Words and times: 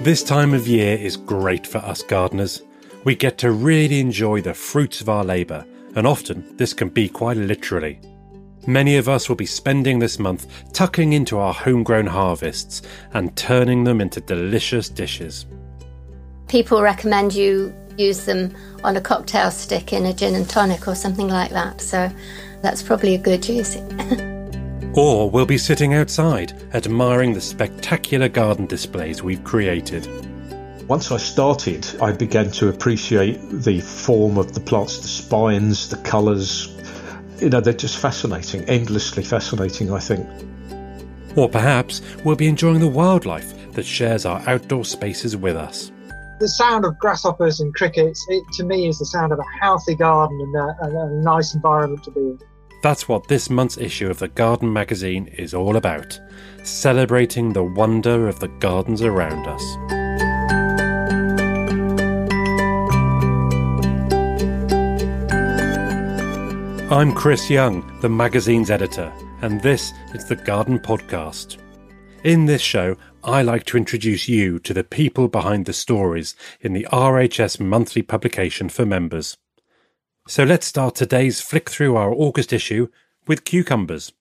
This 0.00 0.22
time 0.22 0.54
of 0.54 0.66
year 0.66 0.96
is 0.96 1.18
great 1.18 1.66
for 1.66 1.76
us 1.76 2.02
gardeners. 2.02 2.62
We 3.04 3.14
get 3.14 3.36
to 3.36 3.52
really 3.52 4.00
enjoy 4.00 4.40
the 4.40 4.54
fruits 4.54 5.02
of 5.02 5.10
our 5.10 5.22
labour, 5.22 5.66
and 5.94 6.06
often 6.06 6.56
this 6.56 6.72
can 6.72 6.88
be 6.88 7.06
quite 7.06 7.36
literally. 7.36 8.00
Many 8.66 8.96
of 8.96 9.10
us 9.10 9.28
will 9.28 9.36
be 9.36 9.44
spending 9.44 9.98
this 9.98 10.18
month 10.18 10.72
tucking 10.72 11.12
into 11.12 11.36
our 11.36 11.52
homegrown 11.52 12.06
harvests 12.06 12.80
and 13.12 13.36
turning 13.36 13.84
them 13.84 14.00
into 14.00 14.22
delicious 14.22 14.88
dishes. 14.88 15.44
People 16.48 16.80
recommend 16.80 17.34
you 17.34 17.70
use 17.98 18.24
them 18.24 18.56
on 18.82 18.96
a 18.96 19.02
cocktail 19.02 19.50
stick 19.50 19.92
in 19.92 20.06
a 20.06 20.14
gin 20.14 20.34
and 20.34 20.48
tonic 20.48 20.88
or 20.88 20.94
something 20.94 21.28
like 21.28 21.50
that, 21.50 21.78
so 21.82 22.10
that's 22.62 22.82
probably 22.82 23.16
a 23.16 23.18
good 23.18 23.46
use. 23.46 23.76
or 24.94 25.30
we'll 25.30 25.46
be 25.46 25.58
sitting 25.58 25.94
outside 25.94 26.52
admiring 26.74 27.32
the 27.32 27.40
spectacular 27.40 28.28
garden 28.28 28.66
displays 28.66 29.22
we've 29.22 29.44
created. 29.44 30.08
Once 30.88 31.12
I 31.12 31.18
started, 31.18 31.86
I 32.02 32.10
began 32.10 32.50
to 32.52 32.68
appreciate 32.68 33.38
the 33.50 33.80
form 33.80 34.38
of 34.38 34.54
the 34.54 34.60
plants, 34.60 34.98
the 34.98 35.08
spines, 35.08 35.88
the 35.88 35.96
colours. 35.98 36.76
You 37.38 37.50
know, 37.50 37.60
they're 37.60 37.72
just 37.72 37.98
fascinating, 37.98 38.64
endlessly 38.64 39.22
fascinating, 39.22 39.92
I 39.92 40.00
think. 40.00 40.26
Or 41.36 41.48
perhaps 41.48 42.02
we'll 42.24 42.34
be 42.34 42.48
enjoying 42.48 42.80
the 42.80 42.88
wildlife 42.88 43.72
that 43.74 43.86
shares 43.86 44.26
our 44.26 44.42
outdoor 44.48 44.84
spaces 44.84 45.36
with 45.36 45.56
us. 45.56 45.92
The 46.40 46.48
sound 46.48 46.84
of 46.84 46.98
grasshoppers 46.98 47.60
and 47.60 47.72
crickets, 47.74 48.26
it 48.28 48.42
to 48.54 48.64
me 48.64 48.88
is 48.88 48.98
the 48.98 49.06
sound 49.06 49.32
of 49.32 49.38
a 49.38 49.44
healthy 49.60 49.94
garden 49.94 50.40
and 50.40 50.56
a, 50.56 50.76
and 50.80 50.96
a 50.96 51.22
nice 51.22 51.54
environment 51.54 52.02
to 52.04 52.10
be 52.10 52.20
in. 52.20 52.38
That's 52.82 53.06
what 53.06 53.28
this 53.28 53.50
month's 53.50 53.76
issue 53.76 54.08
of 54.08 54.20
the 54.20 54.28
Garden 54.28 54.72
magazine 54.72 55.26
is 55.26 55.52
all 55.52 55.76
about 55.76 56.18
celebrating 56.62 57.52
the 57.52 57.62
wonder 57.62 58.26
of 58.26 58.40
the 58.40 58.48
gardens 58.48 59.02
around 59.02 59.46
us. 59.46 59.62
I'm 66.90 67.14
Chris 67.14 67.50
Young, 67.50 68.00
the 68.00 68.08
magazine's 68.08 68.70
editor, 68.70 69.12
and 69.42 69.60
this 69.60 69.92
is 70.14 70.24
the 70.24 70.36
Garden 70.36 70.78
Podcast. 70.78 71.58
In 72.24 72.46
this 72.46 72.62
show, 72.62 72.96
I 73.22 73.42
like 73.42 73.64
to 73.66 73.76
introduce 73.76 74.26
you 74.26 74.58
to 74.60 74.72
the 74.72 74.84
people 74.84 75.28
behind 75.28 75.66
the 75.66 75.74
stories 75.74 76.34
in 76.62 76.72
the 76.72 76.86
RHS 76.90 77.60
monthly 77.60 78.00
publication 78.00 78.70
for 78.70 78.86
members. 78.86 79.36
So 80.28 80.44
let's 80.44 80.66
start 80.66 80.94
today's 80.94 81.40
flick 81.40 81.68
through 81.70 81.96
our 81.96 82.12
August 82.12 82.52
issue 82.52 82.88
with 83.26 83.44
cucumbers. 83.44 84.12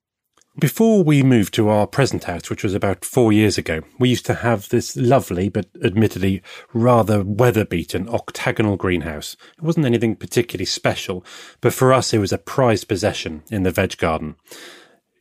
Before 0.60 1.04
we 1.04 1.22
moved 1.24 1.54
to 1.54 1.70
our 1.70 1.86
present 1.88 2.24
house, 2.24 2.50
which 2.50 2.64
was 2.64 2.74
about 2.74 3.06
four 3.06 3.32
years 3.32 3.58
ago, 3.58 3.82
we 4.00 4.10
used 4.10 4.26
to 4.26 4.36
have 4.36 4.70
this 4.70 4.98
lovely, 4.98 5.50
but 5.50 5.68
admittedly 5.84 6.42
rather 6.74 7.24
weather 7.24 7.64
beaten 7.64 8.10
octagonal 8.10 8.76
greenhouse. 8.76 9.38
It 9.58 9.64
wasn't 9.64 9.86
anything 9.86 10.16
particularly 10.16 10.66
special, 10.66 11.24
but 11.62 11.74
for 11.74 11.94
us 11.94 12.14
it 12.14 12.18
was 12.18 12.34
a 12.34 12.38
prized 12.38 12.88
possession 12.88 13.44
in 13.52 13.64
the 13.64 13.72
veg 13.72 13.98
garden. 13.98 14.36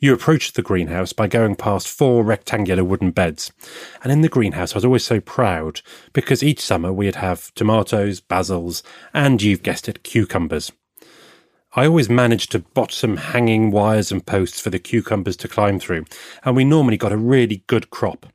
You 0.01 0.15
approached 0.15 0.55
the 0.55 0.63
greenhouse 0.63 1.13
by 1.13 1.27
going 1.27 1.57
past 1.57 1.89
four 1.89 2.23
rectangular 2.23 2.85
wooden 2.85 3.11
beds. 3.11 3.51
And 4.03 4.13
in 4.13 4.21
the 4.21 4.29
greenhouse, 4.29 4.73
I 4.73 4.77
was 4.77 4.85
always 4.85 5.05
so 5.05 5.21
proud 5.21 5.81
because 6.13 6.41
each 6.41 6.61
summer 6.61 6.93
we'd 6.93 7.17
have 7.17 7.53
tomatoes, 7.55 8.21
basils, 8.21 8.83
and 9.13 9.43
you've 9.43 9.65
guessed 9.65 9.89
it, 9.89 10.05
cucumbers. 10.05 10.71
I 11.75 11.87
always 11.87 12.09
managed 12.09 12.53
to 12.53 12.61
botch 12.61 12.95
some 12.95 13.17
hanging 13.17 13.73
wires 13.73 14.13
and 14.13 14.25
posts 14.25 14.61
for 14.61 14.71
the 14.71 14.79
cucumbers 14.79 15.37
to 15.39 15.49
climb 15.49 15.81
through, 15.81 16.05
and 16.45 16.55
we 16.55 16.65
normally 16.65 16.97
got 16.97 17.13
a 17.13 17.17
really 17.17 17.65
good 17.67 17.91
crop. 17.91 18.27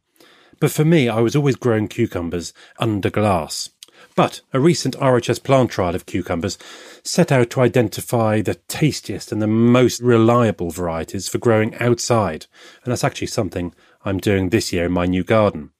But 0.60 0.72
for 0.72 0.84
me, 0.84 1.08
I 1.08 1.22
was 1.22 1.36
always 1.36 1.56
growing 1.56 1.88
cucumbers 1.88 2.54
under 2.78 3.10
glass. 3.10 3.70
But 4.16 4.42
a 4.54 4.60
recent 4.60 4.96
RHS 4.98 5.44
plant 5.44 5.72
trial 5.72 5.96
of 5.96 6.06
cucumbers 6.06 6.58
set 7.04 7.32
out 7.32 7.50
to 7.52 7.62
identify 7.62 8.42
the 8.42 8.56
tastiest 8.56 9.32
and 9.32 9.42
the 9.42 9.48
most 9.48 10.02
reliable 10.02 10.72
varieties 10.72 11.28
for 11.28 11.38
growing 11.38 11.76
outside, 11.76 12.46
and 12.84 12.92
that's 12.92 13.04
actually 13.04 13.28
something 13.28 13.74
I'm 14.06 14.20
doing 14.20 14.50
this 14.50 14.72
year 14.72 14.86
in 14.86 14.92
my 14.92 15.06
new 15.06 15.24
garden. 15.24 15.72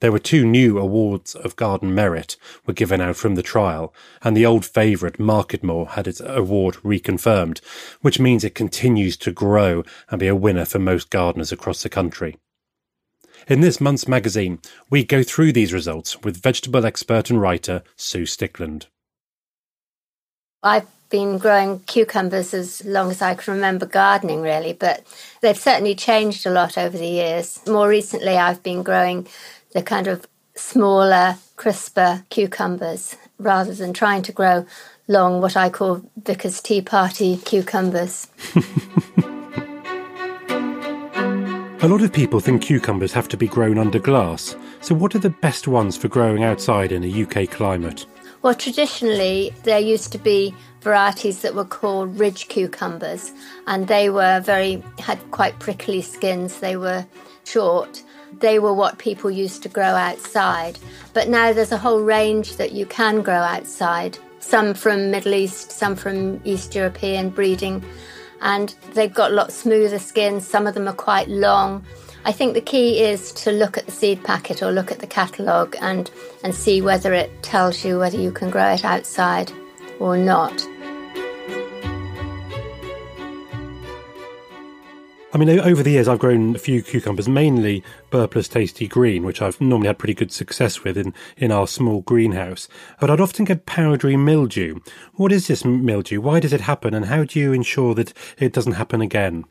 There 0.00 0.12
were 0.12 0.18
two 0.18 0.44
new 0.44 0.78
awards 0.78 1.34
of 1.34 1.56
garden 1.56 1.94
merit 1.94 2.36
were 2.66 2.74
given 2.74 3.00
out 3.00 3.16
from 3.16 3.36
the 3.36 3.42
trial, 3.42 3.94
and 4.22 4.36
the 4.36 4.44
old 4.44 4.66
favourite 4.66 5.18
Marketmore 5.18 5.90
had 5.90 6.06
its 6.06 6.20
award 6.20 6.74
reconfirmed, 6.84 7.60
which 8.02 8.20
means 8.20 8.44
it 8.44 8.54
continues 8.54 9.16
to 9.18 9.32
grow 9.32 9.84
and 10.10 10.20
be 10.20 10.26
a 10.26 10.34
winner 10.34 10.64
for 10.64 10.78
most 10.78 11.10
gardeners 11.10 11.52
across 11.52 11.82
the 11.82 11.88
country. 11.88 12.36
In 13.46 13.60
this 13.60 13.78
month's 13.78 14.08
magazine, 14.08 14.58
we 14.88 15.04
go 15.04 15.22
through 15.22 15.52
these 15.52 15.72
results 15.72 16.22
with 16.22 16.42
vegetable 16.42 16.86
expert 16.86 17.28
and 17.28 17.40
writer 17.40 17.82
Sue 17.94 18.22
Stickland. 18.22 18.86
I've 20.62 20.86
been 21.10 21.36
growing 21.36 21.80
cucumbers 21.80 22.54
as 22.54 22.82
long 22.86 23.10
as 23.10 23.20
I 23.20 23.34
can 23.34 23.52
remember 23.52 23.84
gardening, 23.84 24.40
really, 24.40 24.72
but 24.72 25.06
they've 25.42 25.58
certainly 25.58 25.94
changed 25.94 26.46
a 26.46 26.50
lot 26.50 26.78
over 26.78 26.96
the 26.96 27.06
years. 27.06 27.60
More 27.66 27.86
recently, 27.86 28.36
I've 28.38 28.62
been 28.62 28.82
growing 28.82 29.26
the 29.74 29.82
kind 29.82 30.06
of 30.06 30.26
smaller, 30.54 31.36
crisper 31.56 32.24
cucumbers 32.30 33.16
rather 33.38 33.74
than 33.74 33.92
trying 33.92 34.22
to 34.22 34.32
grow 34.32 34.64
long, 35.06 35.42
what 35.42 35.54
I 35.54 35.68
call 35.68 36.02
Vicar's 36.16 36.62
Tea 36.62 36.80
Party 36.80 37.36
cucumbers. 37.36 38.26
A 41.84 41.88
lot 41.94 42.00
of 42.00 42.14
people 42.14 42.40
think 42.40 42.62
cucumbers 42.62 43.12
have 43.12 43.28
to 43.28 43.36
be 43.36 43.46
grown 43.46 43.76
under 43.76 43.98
glass. 43.98 44.56
So, 44.80 44.94
what 44.94 45.14
are 45.14 45.18
the 45.18 45.28
best 45.28 45.68
ones 45.68 45.98
for 45.98 46.08
growing 46.08 46.42
outside 46.42 46.92
in 46.92 47.04
a 47.04 47.24
UK 47.24 47.50
climate? 47.50 48.06
Well, 48.40 48.54
traditionally, 48.54 49.52
there 49.64 49.80
used 49.80 50.10
to 50.12 50.18
be 50.18 50.54
varieties 50.80 51.42
that 51.42 51.54
were 51.54 51.66
called 51.66 52.18
ridge 52.18 52.48
cucumbers, 52.48 53.32
and 53.66 53.86
they 53.86 54.08
were 54.08 54.40
very, 54.40 54.82
had 54.98 55.18
quite 55.30 55.58
prickly 55.58 56.00
skins, 56.00 56.60
they 56.60 56.78
were 56.78 57.04
short. 57.44 58.02
They 58.40 58.58
were 58.58 58.72
what 58.72 58.96
people 58.96 59.30
used 59.30 59.62
to 59.64 59.68
grow 59.68 59.94
outside. 59.94 60.78
But 61.12 61.28
now 61.28 61.52
there's 61.52 61.70
a 61.70 61.76
whole 61.76 62.00
range 62.00 62.56
that 62.56 62.72
you 62.72 62.86
can 62.86 63.20
grow 63.20 63.42
outside, 63.42 64.16
some 64.40 64.72
from 64.72 65.10
Middle 65.10 65.34
East, 65.34 65.70
some 65.70 65.96
from 65.96 66.40
East 66.44 66.74
European 66.74 67.28
breeding 67.28 67.84
and 68.40 68.74
they've 68.94 69.12
got 69.12 69.32
a 69.32 69.34
lot 69.34 69.52
smoother 69.52 69.98
skins. 69.98 70.46
Some 70.46 70.66
of 70.66 70.74
them 70.74 70.88
are 70.88 70.94
quite 70.94 71.28
long. 71.28 71.84
I 72.24 72.32
think 72.32 72.54
the 72.54 72.60
key 72.60 73.02
is 73.02 73.32
to 73.32 73.52
look 73.52 73.76
at 73.76 73.86
the 73.86 73.92
seed 73.92 74.24
packet 74.24 74.62
or 74.62 74.72
look 74.72 74.90
at 74.90 75.00
the 75.00 75.06
catalogue 75.06 75.76
and, 75.80 76.10
and 76.42 76.54
see 76.54 76.80
whether 76.80 77.12
it 77.12 77.30
tells 77.42 77.84
you 77.84 77.98
whether 77.98 78.16
you 78.16 78.32
can 78.32 78.50
grow 78.50 78.72
it 78.72 78.84
outside 78.84 79.52
or 80.00 80.16
not. 80.16 80.66
I 85.34 85.36
mean, 85.36 85.50
over 85.58 85.82
the 85.82 85.90
years, 85.90 86.06
I've 86.06 86.20
grown 86.20 86.54
a 86.54 86.60
few 86.60 86.80
cucumbers, 86.80 87.28
mainly 87.28 87.82
Burpless 88.10 88.46
Tasty 88.46 88.86
Green, 88.86 89.24
which 89.24 89.42
I've 89.42 89.60
normally 89.60 89.88
had 89.88 89.98
pretty 89.98 90.14
good 90.14 90.30
success 90.30 90.84
with 90.84 90.96
in, 90.96 91.12
in 91.36 91.50
our 91.50 91.66
small 91.66 92.02
greenhouse. 92.02 92.68
But 93.00 93.10
I'd 93.10 93.20
often 93.20 93.44
get 93.44 93.66
powdery 93.66 94.16
mildew. 94.16 94.78
What 95.14 95.32
is 95.32 95.48
this 95.48 95.64
mildew? 95.64 96.20
Why 96.20 96.38
does 96.38 96.52
it 96.52 96.60
happen? 96.60 96.94
And 96.94 97.06
how 97.06 97.24
do 97.24 97.40
you 97.40 97.52
ensure 97.52 97.96
that 97.96 98.12
it 98.38 98.52
doesn't 98.52 98.74
happen 98.74 99.00
again? 99.00 99.44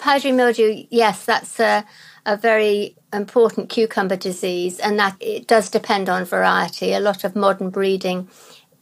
Powdery 0.00 0.32
mildew, 0.32 0.84
yes, 0.90 1.24
that's 1.24 1.60
a, 1.60 1.86
a 2.26 2.36
very 2.36 2.96
important 3.12 3.68
cucumber 3.68 4.16
disease, 4.16 4.80
and 4.80 4.98
that 4.98 5.16
it 5.20 5.46
does 5.46 5.70
depend 5.70 6.08
on 6.08 6.24
variety. 6.24 6.92
A 6.92 6.98
lot 6.98 7.22
of 7.22 7.36
modern 7.36 7.70
breeding 7.70 8.26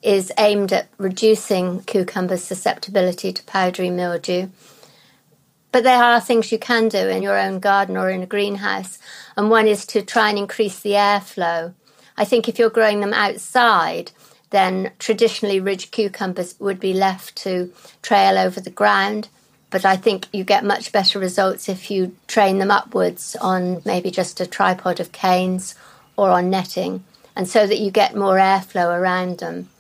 is 0.01 0.33
aimed 0.39 0.73
at 0.73 0.89
reducing 0.97 1.83
cucumbers' 1.83 2.43
susceptibility 2.43 3.35
to 3.35 3.45
powdery 3.45 3.91
mildew. 3.91 4.49
But 5.73 5.85
there 5.85 6.03
are 6.03 6.21
things 6.21 6.53
you 6.53 6.59
can 6.59 6.89
do 6.89 7.09
in 7.09 7.23
your 7.23 7.39
own 7.39 7.59
garden 7.59 7.97
or 7.97 8.11
in 8.11 8.23
a 8.23 8.27
greenhouse, 8.27 8.99
and 9.37 9.49
one 9.49 9.67
is 9.67 9.87
to 9.87 10.03
try 10.03 10.29
and 10.29 10.39
increase 10.39 10.79
the 10.81 10.91
airflow. 10.91 11.73
I 12.17 12.27
think 12.27 12.47
if 12.47 12.59
you're 12.59 12.71
growing 12.71 13.01
them 13.01 13.15
outside, 13.15 14.13
then 14.51 14.93
traditionally 14.99 15.59
ridge 15.59 15.91
cucumbers 15.91 16.55
would 16.61 16.79
be 16.79 16.93
left 16.93 17.37
to 17.37 17.73
trail 18.03 18.37
over 18.37 18.61
the 18.61 18.71
ground. 18.71 19.29
But 19.71 19.87
I 19.87 19.97
think 19.97 20.29
you 20.31 20.45
get 20.45 20.63
much 20.63 20.93
better 20.93 21.19
results 21.19 21.71
if 21.71 21.91
you 21.91 22.15
train 22.27 22.59
them 22.59 22.71
upwards 22.71 23.35
on 23.41 23.81
maybe 23.87 24.11
just 24.11 24.41
a 24.43 24.47
tripod 24.47 25.01
of 25.01 25.13
canes 25.13 25.75
or 26.17 26.29
on 26.29 26.51
netting, 26.51 27.03
and 27.35 27.49
so 27.49 27.67
that 27.67 27.81
you 27.81 27.91
get 27.91 28.15
more 28.15 28.37
airflow 28.37 28.95
around 28.95 29.39
them. 29.39 29.71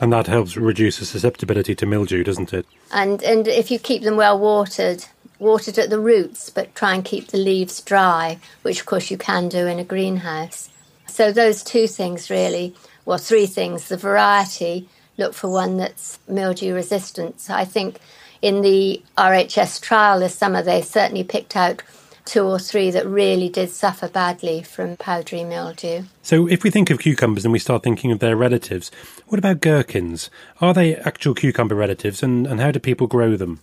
And 0.00 0.12
that 0.12 0.26
helps 0.26 0.56
reduce 0.56 0.98
the 0.98 1.04
susceptibility 1.04 1.74
to 1.76 1.86
mildew, 1.86 2.24
doesn't 2.24 2.52
it? 2.52 2.66
And 2.92 3.22
and 3.22 3.46
if 3.46 3.70
you 3.70 3.78
keep 3.78 4.02
them 4.02 4.16
well 4.16 4.38
watered, 4.38 5.04
watered 5.38 5.78
at 5.78 5.90
the 5.90 6.00
roots, 6.00 6.50
but 6.50 6.74
try 6.74 6.94
and 6.94 7.04
keep 7.04 7.28
the 7.28 7.38
leaves 7.38 7.80
dry, 7.80 8.38
which 8.62 8.80
of 8.80 8.86
course 8.86 9.10
you 9.10 9.18
can 9.18 9.48
do 9.48 9.66
in 9.66 9.78
a 9.78 9.84
greenhouse. 9.84 10.70
So, 11.06 11.32
those 11.32 11.62
two 11.62 11.86
things 11.86 12.30
really, 12.30 12.74
well, 13.04 13.18
three 13.18 13.46
things 13.46 13.88
the 13.88 13.96
variety, 13.96 14.88
look 15.18 15.34
for 15.34 15.50
one 15.50 15.76
that's 15.76 16.18
mildew 16.28 16.74
resistant. 16.74 17.40
So 17.40 17.54
I 17.54 17.64
think 17.64 17.98
in 18.40 18.62
the 18.62 19.02
RHS 19.18 19.82
trial 19.82 20.20
this 20.20 20.34
summer, 20.34 20.62
they 20.62 20.80
certainly 20.80 21.24
picked 21.24 21.56
out 21.56 21.82
two 22.24 22.44
or 22.44 22.58
three 22.58 22.90
that 22.90 23.06
really 23.06 23.48
did 23.48 23.70
suffer 23.70 24.06
badly 24.06 24.62
from 24.62 24.96
powdery 24.96 25.44
mildew. 25.44 26.04
So, 26.22 26.46
if 26.46 26.62
we 26.62 26.70
think 26.70 26.90
of 26.90 26.98
cucumbers 26.98 27.44
and 27.44 27.52
we 27.52 27.58
start 27.58 27.82
thinking 27.82 28.12
of 28.12 28.18
their 28.18 28.36
relatives, 28.36 28.90
what 29.28 29.38
about 29.38 29.60
gherkins? 29.60 30.28
Are 30.60 30.74
they 30.74 30.94
actual 30.96 31.34
cucumber 31.34 31.74
relatives 31.74 32.22
and, 32.22 32.46
and 32.46 32.60
how 32.60 32.70
do 32.70 32.78
people 32.78 33.06
grow 33.06 33.36
them? 33.36 33.60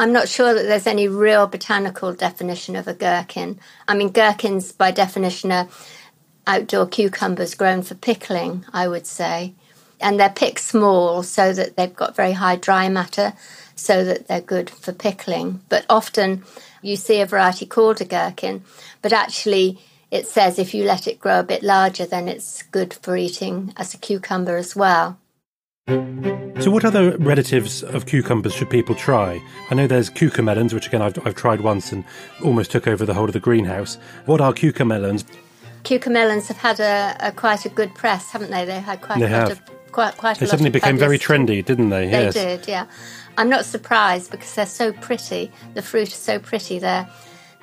I'm 0.00 0.14
not 0.14 0.30
sure 0.30 0.54
that 0.54 0.62
there's 0.62 0.86
any 0.86 1.08
real 1.08 1.46
botanical 1.46 2.14
definition 2.14 2.74
of 2.74 2.88
a 2.88 2.94
gherkin. 2.94 3.60
I 3.86 3.92
mean, 3.92 4.08
gherkins, 4.08 4.72
by 4.72 4.92
definition, 4.92 5.52
are 5.52 5.68
outdoor 6.46 6.86
cucumbers 6.86 7.54
grown 7.54 7.82
for 7.82 7.94
pickling, 7.94 8.64
I 8.72 8.88
would 8.88 9.06
say. 9.06 9.52
And 10.00 10.18
they're 10.18 10.30
picked 10.30 10.60
small 10.60 11.22
so 11.22 11.52
that 11.52 11.76
they've 11.76 11.94
got 11.94 12.16
very 12.16 12.32
high 12.32 12.56
dry 12.56 12.88
matter, 12.88 13.34
so 13.76 14.02
that 14.02 14.26
they're 14.26 14.40
good 14.40 14.70
for 14.70 14.94
pickling. 14.94 15.60
But 15.68 15.84
often 15.90 16.44
you 16.80 16.96
see 16.96 17.20
a 17.20 17.26
variety 17.26 17.66
called 17.66 18.00
a 18.00 18.06
gherkin, 18.06 18.64
but 19.02 19.12
actually 19.12 19.80
it 20.10 20.26
says 20.26 20.58
if 20.58 20.72
you 20.72 20.84
let 20.84 21.06
it 21.08 21.20
grow 21.20 21.40
a 21.40 21.50
bit 21.52 21.62
larger, 21.62 22.06
then 22.06 22.26
it's 22.26 22.62
good 22.62 22.94
for 22.94 23.18
eating 23.18 23.74
as 23.76 23.92
a 23.92 23.98
cucumber 23.98 24.56
as 24.56 24.74
well. 24.74 25.18
So, 25.90 26.70
what 26.70 26.84
other 26.84 27.16
relatives 27.16 27.82
of 27.82 28.06
cucumbers 28.06 28.54
should 28.54 28.70
people 28.70 28.94
try? 28.94 29.42
I 29.70 29.74
know 29.74 29.88
there's 29.88 30.08
cucamelons, 30.08 30.72
which 30.72 30.86
again 30.86 31.02
I've, 31.02 31.26
I've 31.26 31.34
tried 31.34 31.62
once 31.62 31.90
and 31.90 32.04
almost 32.44 32.70
took 32.70 32.86
over 32.86 33.04
the 33.04 33.14
whole 33.14 33.24
of 33.24 33.32
the 33.32 33.40
greenhouse. 33.40 33.96
What 34.26 34.40
are 34.40 34.52
cucamelons? 34.52 35.24
Cucamelons 35.82 36.46
have 36.46 36.58
had 36.58 36.78
a, 36.78 37.16
a 37.28 37.32
quite 37.32 37.64
a 37.64 37.70
good 37.70 37.92
press, 37.96 38.30
haven't 38.30 38.52
they? 38.52 38.64
They've 38.64 38.82
had 38.82 39.00
quite 39.00 39.18
they 39.18 39.24
a 39.24 39.28
have. 39.28 39.48
lot 39.48 39.52
of 39.52 39.90
quite 39.90 40.16
quite 40.16 40.38
They 40.38 40.44
a 40.44 40.46
lot 40.46 40.50
suddenly 40.50 40.70
became 40.70 40.96
very 40.96 41.18
trendy, 41.18 41.64
didn't 41.64 41.88
they? 41.88 42.06
They 42.06 42.24
yes. 42.24 42.34
did, 42.34 42.68
yeah. 42.68 42.86
I'm 43.36 43.48
not 43.48 43.64
surprised 43.64 44.30
because 44.30 44.54
they're 44.54 44.66
so 44.66 44.92
pretty. 44.92 45.50
The 45.74 45.82
fruit 45.82 46.08
is 46.08 46.14
so 46.14 46.38
pretty. 46.38 46.78
They're 46.78 47.08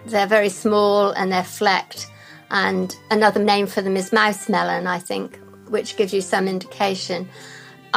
they're 0.07 0.27
very 0.27 0.49
small 0.49 1.11
and 1.11 1.31
they're 1.31 1.43
flecked. 1.43 2.07
And 2.51 2.93
another 3.09 3.41
name 3.41 3.67
for 3.67 3.81
them 3.81 3.95
is 3.95 4.11
mouse 4.11 4.49
melon, 4.49 4.85
I 4.85 4.99
think, 4.99 5.39
which 5.69 5.95
gives 5.95 6.13
you 6.13 6.21
some 6.21 6.47
indication. 6.47 7.29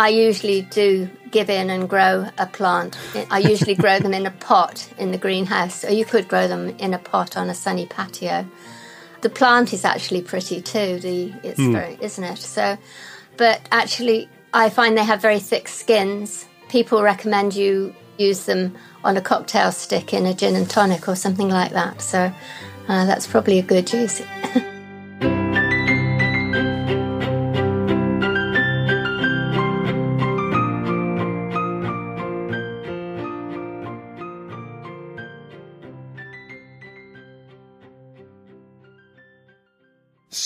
I 0.00 0.08
usually 0.08 0.62
do 0.62 1.10
give 1.30 1.50
in 1.50 1.68
and 1.68 1.86
grow 1.86 2.26
a 2.38 2.46
plant. 2.46 2.98
I 3.30 3.38
usually 3.40 3.74
grow 3.74 3.98
them 3.98 4.14
in 4.14 4.24
a 4.24 4.30
pot 4.30 4.88
in 4.96 5.12
the 5.12 5.18
greenhouse, 5.18 5.84
or 5.84 5.92
you 5.92 6.06
could 6.06 6.26
grow 6.26 6.48
them 6.48 6.70
in 6.78 6.94
a 6.94 6.98
pot 6.98 7.36
on 7.36 7.50
a 7.50 7.54
sunny 7.54 7.84
patio. 7.84 8.46
The 9.20 9.28
plant 9.28 9.74
is 9.74 9.84
actually 9.84 10.22
pretty 10.22 10.62
too. 10.62 11.00
The 11.00 11.34
it's 11.42 11.60
very, 11.60 11.98
isn't 12.00 12.24
it? 12.24 12.38
So, 12.38 12.78
but 13.36 13.60
actually, 13.70 14.30
I 14.54 14.70
find 14.70 14.96
they 14.96 15.04
have 15.04 15.20
very 15.20 15.38
thick 15.38 15.68
skins. 15.68 16.46
People 16.70 17.02
recommend 17.02 17.54
you 17.54 17.94
use 18.16 18.46
them 18.46 18.78
on 19.04 19.18
a 19.18 19.20
cocktail 19.20 19.70
stick 19.70 20.14
in 20.14 20.24
a 20.24 20.32
gin 20.32 20.56
and 20.56 20.68
tonic 20.70 21.08
or 21.08 21.14
something 21.14 21.50
like 21.50 21.72
that. 21.72 22.00
So, 22.00 22.32
uh, 22.88 23.04
that's 23.04 23.26
probably 23.26 23.58
a 23.58 23.62
good 23.62 23.92
use. 23.92 24.22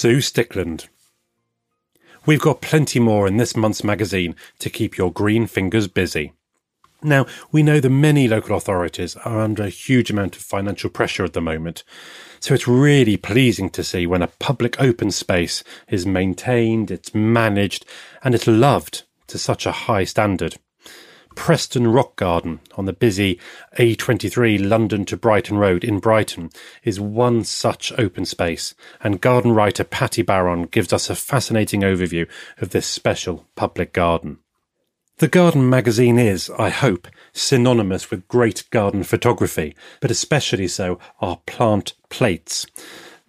Sue 0.05 0.19
Stickland. 0.19 0.89
We've 2.27 2.39
got 2.39 2.61
plenty 2.61 3.01
more 3.01 3.27
in 3.27 3.39
this 3.39 3.57
month's 3.57 3.83
magazine 3.83 4.37
to 4.59 4.69
keep 4.69 4.99
your 4.99 5.11
green 5.11 5.47
fingers 5.47 5.89
busy. 5.89 6.35
Now, 7.03 7.25
we 7.51 7.63
know 7.63 7.81
that 7.81 7.89
many 7.89 8.29
local 8.29 8.55
authorities 8.55 9.17
are 9.17 9.41
under 9.41 9.63
a 9.63 9.71
huge 9.71 10.11
amount 10.11 10.37
of 10.37 10.43
financial 10.43 10.91
pressure 10.91 11.25
at 11.25 11.33
the 11.33 11.41
moment, 11.41 11.85
so 12.39 12.53
it's 12.53 12.69
really 12.69 13.17
pleasing 13.17 13.71
to 13.71 13.83
see 13.83 14.07
when 14.07 14.21
a 14.21 14.27
public 14.27 14.79
open 14.79 15.11
space 15.11 15.65
is 15.89 16.05
maintained, 16.05 16.91
it's 16.91 17.15
managed, 17.15 17.87
and 18.23 18.35
it's 18.35 18.47
loved 18.47 19.05
to 19.29 19.39
such 19.39 19.65
a 19.65 19.73
high 19.73 20.05
standard. 20.05 20.57
Preston 21.35 21.89
Rock 21.89 22.17
Garden 22.17 22.61
on 22.77 22.87
the 22.87 22.93
busy 22.93 23.39
A23 23.79 24.67
London 24.67 25.05
to 25.07 25.17
Brighton 25.17 25.59
Road 25.59 25.85
in 25.85 25.99
Brighton 25.99 26.51
is 26.83 27.01
one 27.01 27.45
such 27.45 27.93
open 27.99 28.25
space, 28.25 28.75
and 29.03 29.21
garden 29.21 29.53
writer 29.53 29.85
Patty 29.85 30.23
Barron 30.23 30.65
gives 30.65 30.93
us 30.93 31.11
a 31.11 31.15
fascinating 31.15 31.83
overview 31.83 32.29
of 32.59 32.71
this 32.71 32.87
special 32.87 33.47
public 33.57 33.93
garden. 33.93 34.39
The 35.19 35.29
Garden 35.29 35.71
magazine 35.71 36.19
is, 36.19 36.51
I 36.59 36.71
hope, 36.71 37.07
synonymous 37.33 38.11
with 38.11 38.27
great 38.27 38.65
garden 38.71 39.05
photography, 39.05 39.77
but 40.01 40.11
especially 40.11 40.67
so 40.67 40.99
are 41.21 41.39
plant 41.47 41.95
plates. 42.09 42.67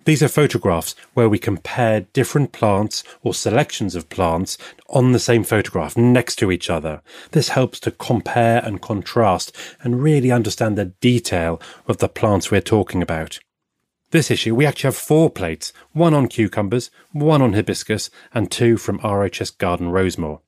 These 0.05 0.21
are 0.21 0.27
photographs 0.27 0.93
where 1.15 1.27
we 1.27 1.39
compare 1.39 2.01
different 2.01 2.51
plants 2.51 3.03
or 3.23 3.33
selections 3.33 3.95
of 3.95 4.07
plants 4.09 4.55
on 4.87 5.11
the 5.11 5.19
same 5.19 5.43
photograph 5.43 5.97
next 5.97 6.35
to 6.37 6.51
each 6.51 6.69
other. 6.69 7.01
This 7.31 7.49
helps 7.49 7.79
to 7.81 7.91
compare 7.91 8.63
and 8.63 8.79
contrast 8.79 9.55
and 9.81 10.03
really 10.03 10.31
understand 10.31 10.77
the 10.77 10.85
detail 10.85 11.59
of 11.87 11.97
the 11.97 12.07
plants 12.07 12.51
we're 12.51 12.61
talking 12.61 13.01
about. 13.01 13.39
This 14.11 14.29
issue, 14.29 14.53
we 14.53 14.67
actually 14.67 14.89
have 14.89 14.95
four 14.95 15.31
plates 15.31 15.73
one 15.91 16.13
on 16.13 16.27
cucumbers, 16.27 16.91
one 17.11 17.41
on 17.41 17.53
hibiscus, 17.53 18.11
and 18.31 18.51
two 18.51 18.77
from 18.77 18.99
RHS 18.99 19.57
Garden 19.57 19.87
Rosemoor. 19.87 20.39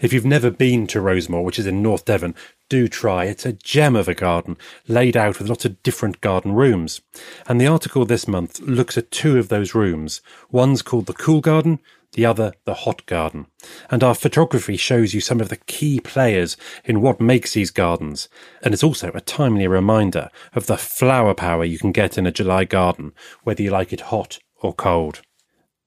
If 0.00 0.12
you've 0.12 0.24
never 0.24 0.50
been 0.50 0.86
to 0.88 1.00
Rosemoor, 1.00 1.44
which 1.44 1.58
is 1.58 1.66
in 1.66 1.82
North 1.82 2.04
Devon, 2.04 2.34
do 2.68 2.88
try. 2.88 3.24
It's 3.24 3.44
a 3.44 3.52
gem 3.52 3.94
of 3.96 4.08
a 4.08 4.14
garden, 4.14 4.56
laid 4.88 5.16
out 5.16 5.38
with 5.38 5.48
lots 5.48 5.64
of 5.64 5.82
different 5.82 6.20
garden 6.20 6.52
rooms. 6.52 7.00
And 7.46 7.60
the 7.60 7.66
article 7.66 8.04
this 8.04 8.26
month 8.26 8.60
looks 8.60 8.96
at 8.96 9.10
two 9.10 9.38
of 9.38 9.48
those 9.48 9.74
rooms. 9.74 10.20
One's 10.50 10.82
called 10.82 11.06
the 11.06 11.12
Cool 11.12 11.40
Garden, 11.40 11.80
the 12.12 12.24
other 12.24 12.54
the 12.64 12.74
Hot 12.74 13.04
Garden. 13.06 13.46
And 13.90 14.02
our 14.02 14.14
photography 14.14 14.76
shows 14.76 15.14
you 15.14 15.20
some 15.20 15.40
of 15.40 15.48
the 15.48 15.58
key 15.58 16.00
players 16.00 16.56
in 16.84 17.00
what 17.00 17.20
makes 17.20 17.52
these 17.52 17.70
gardens. 17.70 18.28
And 18.62 18.72
it's 18.72 18.84
also 18.84 19.10
a 19.14 19.20
timely 19.20 19.66
reminder 19.66 20.30
of 20.54 20.66
the 20.66 20.78
flower 20.78 21.34
power 21.34 21.64
you 21.64 21.78
can 21.78 21.92
get 21.92 22.16
in 22.16 22.26
a 22.26 22.32
July 22.32 22.64
garden, 22.64 23.12
whether 23.42 23.62
you 23.62 23.70
like 23.70 23.92
it 23.92 24.00
hot 24.00 24.38
or 24.60 24.72
cold. 24.72 25.22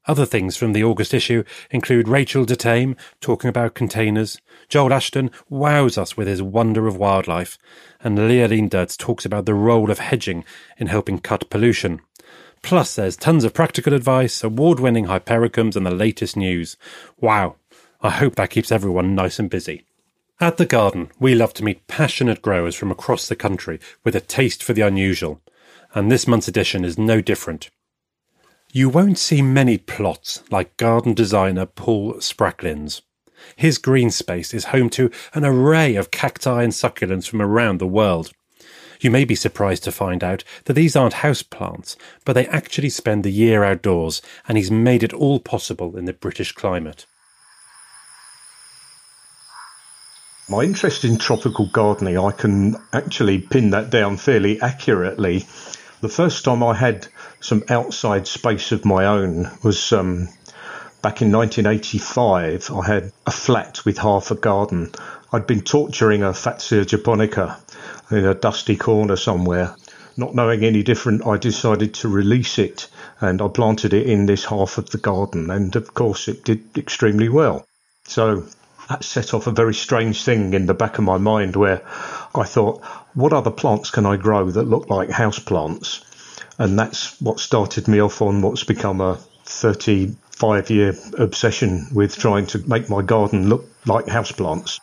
Other 0.10 0.26
things 0.26 0.58
from 0.58 0.74
the 0.74 0.84
August 0.84 1.14
issue 1.14 1.44
include 1.70 2.08
Rachel 2.08 2.44
de 2.44 2.56
Thame 2.56 2.96
talking 3.22 3.48
about 3.48 3.76
containers, 3.76 4.42
Joel 4.68 4.92
Ashton 4.92 5.30
wows 5.50 6.00
us 6.00 6.18
with 6.18 6.28
his 6.28 6.42
wonder 6.42 6.88
of 6.88 6.98
wildlife, 6.98 7.60
and 8.02 8.18
Lia 8.18 8.48
Leendertz 8.48 8.98
talks 8.98 9.24
about 9.24 9.46
the 9.46 9.54
role 9.54 9.92
of 9.92 10.00
hedging 10.00 10.46
in 10.80 10.88
helping 10.88 11.20
cut 11.20 11.52
pollution. 11.52 12.02
Plus, 12.64 12.96
there's 12.96 13.16
tons 13.16 13.44
of 13.44 13.54
practical 13.54 13.94
advice, 13.94 14.44
award 14.44 14.80
winning 14.80 15.06
hypericums, 15.06 15.76
and 15.76 15.86
the 15.86 15.92
latest 15.92 16.36
news. 16.36 16.76
Wow, 17.20 17.58
I 18.02 18.10
hope 18.10 18.34
that 18.34 18.50
keeps 18.50 18.72
everyone 18.72 19.14
nice 19.14 19.38
and 19.38 19.48
busy. 19.48 19.86
At 20.40 20.58
the 20.58 20.66
garden, 20.66 21.12
we 21.20 21.36
love 21.36 21.54
to 21.54 21.64
meet 21.64 21.86
passionate 21.86 22.42
growers 22.42 22.74
from 22.74 22.90
across 22.90 23.28
the 23.28 23.36
country 23.36 23.80
with 24.04 24.16
a 24.16 24.22
taste 24.22 24.64
for 24.64 24.74
the 24.74 24.82
unusual, 24.82 25.40
and 25.94 26.12
this 26.12 26.26
month's 26.26 26.48
edition 26.48 26.84
is 26.84 26.98
no 26.98 27.22
different. 27.22 27.70
You 28.72 28.88
won't 28.88 29.18
see 29.18 29.42
many 29.42 29.80
plots 29.80 30.44
like 30.52 30.78
garden 30.78 31.16
designer 31.16 31.66
Paul 31.66 32.16
Spracklin's. 32.16 33.02
His 33.56 33.80
green 33.80 34.12
space 34.12 34.54
is 34.54 34.66
home 34.66 34.92
to 34.92 35.10
an 35.34 35.44
array 35.44 35.96
of 35.96 36.12
cacti 36.12 36.62
and 36.62 36.72
succulents 36.72 37.28
from 37.28 37.42
around 37.42 37.80
the 37.80 37.88
world. 37.88 38.32
You 39.02 39.10
may 39.10 39.26
be 39.26 39.34
surprised 39.34 39.86
to 39.86 39.92
find 39.92 40.24
out 40.24 40.44
that 40.66 40.74
these 40.74 40.96
aren't 40.96 41.16
houseplants, 41.16 41.96
but 42.26 42.34
they 42.34 42.46
actually 42.48 42.90
spend 42.90 43.24
the 43.24 43.32
year 43.32 43.64
outdoors, 43.64 44.22
and 44.48 44.56
he's 44.56 44.70
made 44.70 45.02
it 45.02 45.14
all 45.14 45.40
possible 45.40 45.98
in 45.98 46.06
the 46.06 46.14
British 46.14 46.52
climate. 46.52 47.08
My 50.48 50.62
interest 50.62 51.04
in 51.06 51.18
tropical 51.18 51.70
gardening, 51.72 52.20
I 52.20 52.32
can 52.32 52.76
actually 52.94 53.40
pin 53.40 53.72
that 53.72 53.90
down 53.90 54.18
fairly 54.18 54.62
accurately. 54.62 55.48
The 56.02 56.08
first 56.08 56.46
time 56.46 56.64
I 56.64 56.76
had 56.76 57.08
some 57.42 57.64
outside 57.68 58.26
space 58.26 58.72
of 58.72 58.86
my 58.86 59.06
own 59.06 59.52
was 59.64 59.92
um, 59.92 60.30
back 61.02 61.22
in 61.22 61.30
1985. 61.30 62.72
I 62.72 62.86
had 62.86 63.12
a 63.28 63.32
flat 63.32 63.84
with 63.84 63.98
half 63.98 64.32
a 64.32 64.36
garden. 64.36 64.94
I'd 65.34 65.46
been 65.46 65.62
torturing 65.62 66.24
a 66.24 66.32
Fatsia 66.32 66.86
japonica 66.86 67.60
in 68.12 68.26
a 68.26 68.34
dusty 68.34 68.78
corner 68.78 69.18
somewhere. 69.18 69.76
Not 70.16 70.34
knowing 70.34 70.64
any 70.64 70.84
different, 70.84 71.28
I 71.28 71.36
decided 71.36 71.94
to 71.96 72.08
release 72.08 72.58
it 72.60 72.88
and 73.20 73.42
I 73.42 73.50
planted 73.50 73.94
it 73.94 74.08
in 74.08 74.26
this 74.26 74.46
half 74.46 74.78
of 74.78 74.92
the 74.92 74.98
garden. 74.98 75.52
And 75.52 75.76
of 75.76 75.94
course, 75.94 76.30
it 76.30 76.46
did 76.46 76.78
extremely 76.78 77.28
well. 77.28 77.66
So 78.06 78.46
that 78.90 79.04
set 79.04 79.34
off 79.34 79.48
a 79.48 79.52
very 79.52 79.74
strange 79.74 80.24
thing 80.24 80.54
in 80.54 80.66
the 80.66 80.74
back 80.74 80.98
of 80.98 81.04
my 81.04 81.18
mind 81.18 81.56
where 81.56 81.82
I 82.34 82.44
thought, 82.44 82.84
what 83.14 83.34
other 83.34 83.52
plants 83.52 83.92
can 83.92 84.06
I 84.06 84.18
grow 84.18 84.50
that 84.50 84.64
look 84.64 84.90
like 84.90 85.12
house 85.12 85.40
plants? 85.40 86.04
And 86.58 86.78
that's 86.78 87.20
what 87.22 87.40
started 87.40 87.88
me 87.88 88.02
off 88.02 88.22
on 88.22 88.42
what's 88.42 88.64
become 88.64 89.00
a 89.00 89.20
35 89.46 90.70
year 90.70 90.96
obsession 91.18 91.88
with 91.94 92.18
trying 92.18 92.48
to 92.48 92.68
make 92.68 92.90
my 92.90 93.02
garden 93.02 93.48
look 93.48 93.66
like 93.86 94.06
houseplants. 94.06 94.80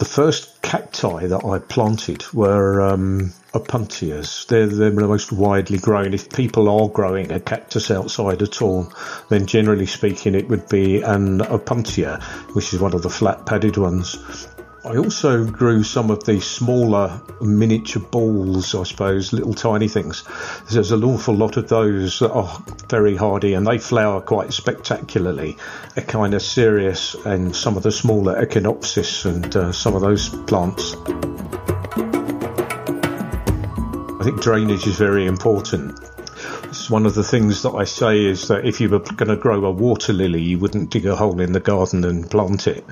The 0.00 0.06
first 0.06 0.62
cacti 0.62 1.26
that 1.26 1.44
I 1.44 1.58
planted 1.58 2.24
were 2.32 2.80
um, 2.80 3.34
opuntias. 3.52 4.46
They're, 4.46 4.66
they're 4.66 4.88
the 4.88 5.06
most 5.06 5.30
widely 5.30 5.76
grown. 5.76 6.14
If 6.14 6.30
people 6.30 6.70
are 6.70 6.88
growing 6.88 7.30
a 7.30 7.38
cactus 7.38 7.90
outside 7.90 8.40
at 8.40 8.62
all, 8.62 8.90
then 9.28 9.44
generally 9.44 9.84
speaking, 9.84 10.34
it 10.34 10.48
would 10.48 10.70
be 10.70 11.02
an 11.02 11.40
opuntia, 11.40 12.22
which 12.54 12.72
is 12.72 12.80
one 12.80 12.94
of 12.94 13.02
the 13.02 13.10
flat 13.10 13.44
padded 13.44 13.76
ones. 13.76 14.16
I 14.82 14.96
also 14.96 15.44
grew 15.44 15.82
some 15.82 16.10
of 16.10 16.24
the 16.24 16.40
smaller 16.40 17.20
miniature 17.40 18.02
balls, 18.02 18.74
I 18.74 18.84
suppose, 18.84 19.30
little 19.30 19.52
tiny 19.52 19.88
things. 19.88 20.24
There's 20.70 20.90
an 20.90 21.04
awful 21.04 21.34
lot 21.34 21.58
of 21.58 21.68
those 21.68 22.20
that 22.20 22.30
are 22.30 22.62
very 22.88 23.14
hardy 23.14 23.52
and 23.52 23.66
they 23.66 23.76
flower 23.76 24.22
quite 24.22 24.54
spectacularly. 24.54 25.58
Echinocereus 25.96 27.14
and 27.26 27.54
some 27.54 27.76
of 27.76 27.82
the 27.82 27.92
smaller 27.92 28.42
Echinopsis 28.42 29.26
and 29.26 29.54
uh, 29.54 29.70
some 29.72 29.94
of 29.94 30.00
those 30.00 30.30
plants. 30.30 30.94
I 34.18 34.24
think 34.24 34.40
drainage 34.40 34.86
is 34.86 34.96
very 34.96 35.26
important. 35.26 35.98
One 36.88 37.04
of 37.04 37.14
the 37.14 37.24
things 37.24 37.62
that 37.62 37.72
I 37.72 37.84
say 37.84 38.24
is 38.24 38.48
that 38.48 38.64
if 38.64 38.80
you 38.80 38.88
were 38.88 39.00
going 39.00 39.28
to 39.28 39.36
grow 39.36 39.64
a 39.64 39.70
water 39.70 40.12
lily, 40.12 40.40
you 40.40 40.58
wouldn't 40.58 40.90
dig 40.90 41.04
a 41.04 41.16
hole 41.16 41.40
in 41.40 41.52
the 41.52 41.60
garden 41.60 42.04
and 42.04 42.30
plant 42.30 42.66
it 42.68 42.84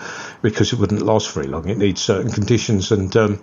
because 0.42 0.72
it 0.72 0.78
wouldn't 0.78 1.02
last 1.02 1.32
very 1.32 1.46
long. 1.46 1.68
It 1.68 1.78
needs 1.78 2.00
certain 2.00 2.30
conditions. 2.32 2.90
And 2.90 3.16
um, 3.16 3.40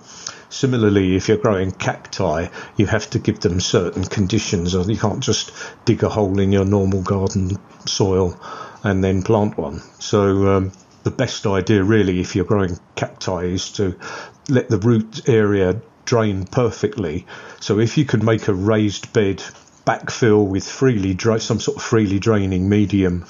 similarly, 0.49 1.15
if 1.15 1.27
you're 1.27 1.37
growing 1.37 1.71
cacti, 1.71 2.47
you 2.75 2.85
have 2.85 3.09
to 3.11 3.19
give 3.19 3.39
them 3.39 3.59
certain 3.59 4.03
conditions. 4.03 4.73
You 4.73 4.97
can't 4.97 5.23
just 5.23 5.51
dig 5.85 6.03
a 6.03 6.09
hole 6.09 6.39
in 6.39 6.51
your 6.51 6.65
normal 6.65 7.01
garden 7.01 7.57
soil 7.85 8.39
and 8.83 9.03
then 9.03 9.23
plant 9.23 9.57
one. 9.57 9.79
So 9.99 10.55
um, 10.55 10.71
the 11.03 11.11
best 11.11 11.45
idea, 11.47 11.83
really, 11.83 12.19
if 12.19 12.35
you're 12.35 12.45
growing 12.45 12.77
cacti, 12.95 13.45
is 13.45 13.71
to 13.73 13.97
let 14.49 14.69
the 14.69 14.79
root 14.79 15.29
area 15.29 15.81
drain 16.05 16.45
perfectly. 16.45 17.25
So 17.59 17.79
if 17.79 17.97
you 17.97 18.05
could 18.05 18.23
make 18.23 18.47
a 18.47 18.53
raised 18.53 19.11
bed, 19.11 19.43
backfill 19.85 20.47
with 20.47 20.67
freely 20.67 21.13
dry, 21.13 21.37
some 21.37 21.59
sort 21.59 21.77
of 21.77 21.83
freely 21.83 22.19
draining 22.19 22.67
medium, 22.69 23.25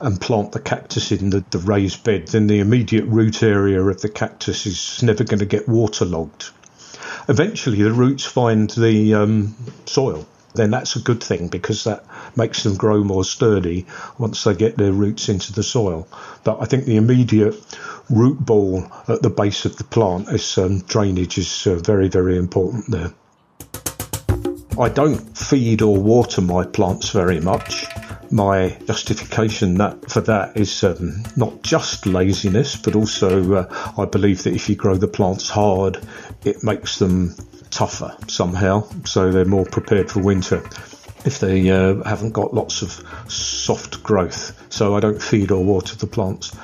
and 0.00 0.20
plant 0.20 0.52
the 0.52 0.60
cactus 0.60 1.12
in 1.12 1.30
the, 1.30 1.44
the 1.50 1.58
raised 1.58 2.02
bed, 2.04 2.28
then 2.28 2.46
the 2.46 2.60
immediate 2.60 3.04
root 3.04 3.42
area 3.42 3.82
of 3.82 4.00
the 4.00 4.08
cactus 4.08 4.66
is 4.66 5.02
never 5.02 5.24
going 5.24 5.40
to 5.40 5.46
get 5.46 5.68
waterlogged. 5.68 6.50
Eventually, 7.28 7.82
the 7.82 7.92
roots 7.92 8.24
find 8.24 8.70
the 8.70 9.14
um, 9.14 9.54
soil 9.84 10.26
then 10.54 10.70
that's 10.70 10.96
a 10.96 11.00
good 11.00 11.22
thing 11.22 11.48
because 11.48 11.84
that 11.84 12.04
makes 12.36 12.62
them 12.62 12.76
grow 12.76 13.04
more 13.04 13.24
sturdy 13.24 13.86
once 14.18 14.42
they 14.44 14.54
get 14.54 14.76
their 14.76 14.92
roots 14.92 15.28
into 15.28 15.52
the 15.52 15.62
soil. 15.62 16.08
But 16.44 16.60
I 16.60 16.64
think 16.64 16.84
the 16.84 16.96
immediate 16.96 17.54
root 18.08 18.38
ball 18.44 18.84
at 19.08 19.22
the 19.22 19.30
base 19.30 19.64
of 19.64 19.76
the 19.76 19.84
plant 19.84 20.28
is 20.28 20.58
um, 20.58 20.80
drainage 20.80 21.38
is 21.38 21.66
uh, 21.66 21.76
very 21.76 22.08
very 22.08 22.36
important 22.36 22.90
there. 22.90 23.12
I 24.78 24.88
don't 24.88 25.18
feed 25.36 25.82
or 25.82 25.96
water 25.96 26.40
my 26.40 26.64
plants 26.64 27.10
very 27.10 27.40
much. 27.40 27.86
My 28.30 28.78
justification 28.86 29.74
that 29.74 30.10
for 30.10 30.20
that 30.22 30.56
is 30.56 30.84
um, 30.84 31.24
not 31.36 31.62
just 31.62 32.06
laziness, 32.06 32.76
but 32.76 32.94
also 32.94 33.54
uh, 33.54 33.92
I 33.98 34.04
believe 34.04 34.44
that 34.44 34.54
if 34.54 34.68
you 34.68 34.76
grow 34.76 34.96
the 34.96 35.08
plants 35.08 35.50
hard, 35.50 35.98
it 36.44 36.62
makes 36.62 36.98
them 36.98 37.34
tougher 37.70 38.16
somehow, 38.28 38.88
so 39.04 39.32
they're 39.32 39.44
more 39.44 39.66
prepared 39.66 40.10
for 40.10 40.20
winter 40.20 40.62
if 41.24 41.38
they 41.38 41.70
uh, 41.70 42.02
haven't 42.04 42.32
got 42.32 42.54
lots 42.54 42.82
of 42.82 43.30
soft 43.30 44.02
growth. 44.02 44.56
So 44.72 44.96
I 44.96 45.00
don't 45.00 45.20
feed 45.20 45.50
or 45.50 45.62
water 45.62 45.96
the 45.96 46.06
plants. 46.06 46.56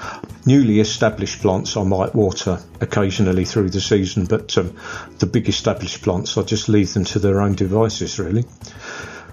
Newly 0.47 0.79
established 0.79 1.43
plants 1.43 1.77
I 1.77 1.83
might 1.83 2.15
water 2.15 2.61
occasionally 2.81 3.45
through 3.45 3.71
the 3.71 3.81
season, 3.81 4.27
but 4.27 4.57
um, 4.57 4.77
the 5.19 5.27
big 5.27 5.49
established 5.49 6.03
plants 6.03 6.39
I 6.39 6.43
just 6.43 6.69
leave 6.69 6.95
them 6.95 7.05
to 7.07 7.19
their 7.19 7.41
own 7.41 7.57
devices 7.57 8.21
really. 8.21 8.45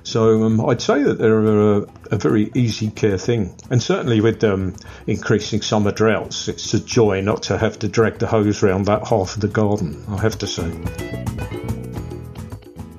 So 0.01 0.43
um, 0.43 0.65
I'd 0.65 0.81
say 0.81 1.03
that 1.03 1.19
they're 1.19 1.77
a, 1.77 1.87
a, 2.11 2.17
very 2.17 2.51
easy 2.55 2.89
care 2.89 3.17
thing, 3.17 3.55
and 3.69 3.81
certainly 3.81 4.19
with 4.19 4.43
um, 4.43 4.75
increasing 5.07 5.61
summer 5.61 5.91
droughts, 5.91 6.49
it's 6.49 6.73
a 6.73 6.79
joy 6.79 7.21
not 7.21 7.43
to 7.43 7.57
have 7.57 7.79
to 7.79 7.87
drag 7.87 8.19
the 8.19 8.27
hose 8.27 8.63
around 8.63 8.85
that 8.85 9.07
half 9.07 9.35
of 9.35 9.41
the 9.41 9.47
garden. 9.47 10.03
I 10.09 10.19
have 10.19 10.37
to 10.39 10.47
say. 10.47 10.69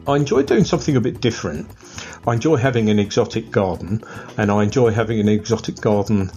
I 0.07 0.17
enjoy 0.17 0.45
doing 0.45 0.65
something 0.65 0.97
a 0.97 1.01
bit 1.01 1.21
different. 1.21 1.69
I 2.27 2.33
enjoy 2.33 2.57
having 2.57 2.89
an 2.89 2.99
exotic 2.99 3.51
garden, 3.51 4.03
and 4.39 4.51
I 4.51 4.63
enjoy 4.63 4.93
having 4.93 5.21
an 5.21 5.29
exotic 5.29 5.81
garden 5.81 6.31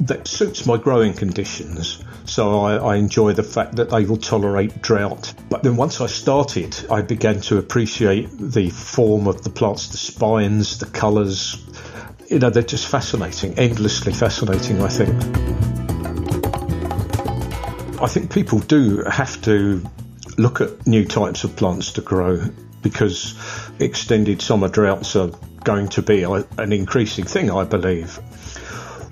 that 0.00 0.28
suits 0.28 0.66
my 0.66 0.76
growing 0.76 1.14
conditions. 1.14 2.02
So 2.24 2.60
I, 2.60 2.76
I, 2.76 2.96
enjoy 2.96 3.32
the 3.32 3.42
fact 3.42 3.76
that 3.76 3.90
they 3.90 4.04
will 4.04 4.16
tolerate 4.16 4.82
drought. 4.82 5.32
But 5.48 5.62
then 5.62 5.76
once 5.76 6.00
I 6.00 6.06
started, 6.06 6.76
I 6.90 7.02
began 7.02 7.40
to 7.42 7.58
appreciate 7.58 8.28
the 8.32 8.70
form 8.70 9.26
of 9.26 9.42
the 9.42 9.50
plants, 9.50 9.88
the 9.88 9.96
spines, 9.96 10.78
the 10.78 10.86
colours. 10.86 11.56
You 12.28 12.40
know, 12.40 12.50
they're 12.50 12.62
just 12.62 12.88
fascinating, 12.88 13.58
endlessly 13.58 14.12
fascinating, 14.12 14.82
I 14.82 14.88
think. 14.88 15.12
I 18.02 18.08
think 18.08 18.32
people 18.32 18.58
do 18.58 19.02
have 19.04 19.40
to 19.42 19.82
look 20.36 20.60
at 20.60 20.86
new 20.86 21.04
types 21.04 21.44
of 21.44 21.56
plants 21.56 21.92
to 21.92 22.02
grow 22.02 22.42
because 22.82 23.34
extended 23.78 24.42
summer 24.42 24.68
droughts 24.68 25.16
are 25.16 25.30
going 25.64 25.88
to 25.88 26.02
be 26.02 26.22
an 26.22 26.72
increasing 26.72 27.24
thing, 27.24 27.50
I 27.50 27.64
believe. 27.64 28.20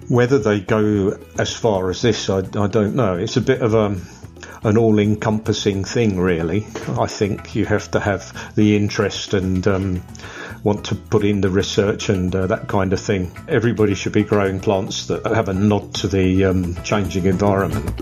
Whether 0.08 0.38
they 0.38 0.60
go 0.60 1.18
as 1.38 1.54
far 1.54 1.90
as 1.90 2.02
this, 2.02 2.28
I, 2.28 2.38
I 2.38 2.66
don't 2.66 2.94
know. 2.94 3.16
It's 3.16 3.36
a 3.36 3.40
bit 3.40 3.62
of 3.62 3.74
a 3.74 3.96
an 4.64 4.78
all-encompassing 4.78 5.84
thing, 5.84 6.18
really. 6.18 6.66
I 6.98 7.06
think 7.06 7.54
you 7.54 7.66
have 7.66 7.90
to 7.90 8.00
have 8.00 8.54
the 8.54 8.76
interest 8.76 9.34
and 9.34 9.66
um, 9.66 10.02
want 10.62 10.86
to 10.86 10.94
put 10.94 11.24
in 11.24 11.42
the 11.42 11.50
research 11.50 12.08
and 12.08 12.34
uh, 12.34 12.46
that 12.46 12.66
kind 12.66 12.92
of 12.94 13.00
thing. 13.00 13.30
Everybody 13.46 13.94
should 13.94 14.12
be 14.12 14.24
growing 14.24 14.60
plants 14.60 15.06
that 15.08 15.26
have 15.26 15.50
a 15.50 15.54
nod 15.54 15.94
to 15.96 16.08
the 16.08 16.46
um, 16.46 16.74
changing 16.82 17.26
environment. 17.26 18.00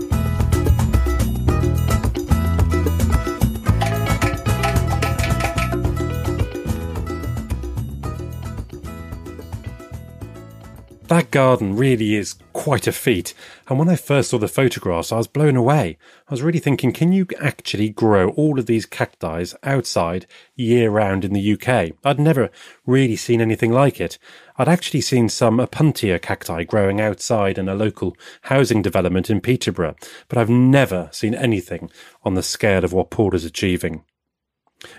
Garden 11.33 11.75
really 11.75 12.13
is 12.13 12.35
quite 12.53 12.85
a 12.85 12.91
feat. 12.91 13.33
And 13.67 13.79
when 13.79 13.89
I 13.89 13.95
first 13.95 14.29
saw 14.29 14.37
the 14.37 14.47
photographs, 14.47 15.11
I 15.11 15.17
was 15.17 15.25
blown 15.25 15.55
away. 15.55 15.97
I 16.27 16.31
was 16.31 16.43
really 16.43 16.59
thinking, 16.59 16.93
can 16.93 17.11
you 17.11 17.25
actually 17.41 17.89
grow 17.89 18.29
all 18.29 18.59
of 18.59 18.67
these 18.67 18.85
cacti 18.85 19.43
outside 19.63 20.27
year 20.55 20.91
round 20.91 21.25
in 21.25 21.33
the 21.33 21.53
UK? 21.53 21.97
I'd 22.05 22.19
never 22.19 22.51
really 22.85 23.15
seen 23.15 23.41
anything 23.41 23.71
like 23.71 23.99
it. 23.99 24.19
I'd 24.57 24.69
actually 24.69 25.01
seen 25.01 25.27
some 25.27 25.57
Opuntia 25.57 26.21
cacti 26.21 26.65
growing 26.65 27.01
outside 27.01 27.57
in 27.57 27.67
a 27.67 27.73
local 27.73 28.15
housing 28.43 28.83
development 28.83 29.31
in 29.31 29.41
Peterborough, 29.41 29.95
but 30.29 30.37
I've 30.37 30.51
never 30.51 31.09
seen 31.11 31.33
anything 31.33 31.89
on 32.23 32.35
the 32.35 32.43
scale 32.43 32.85
of 32.85 32.93
what 32.93 33.09
Paul 33.09 33.33
is 33.33 33.43
achieving. 33.43 34.03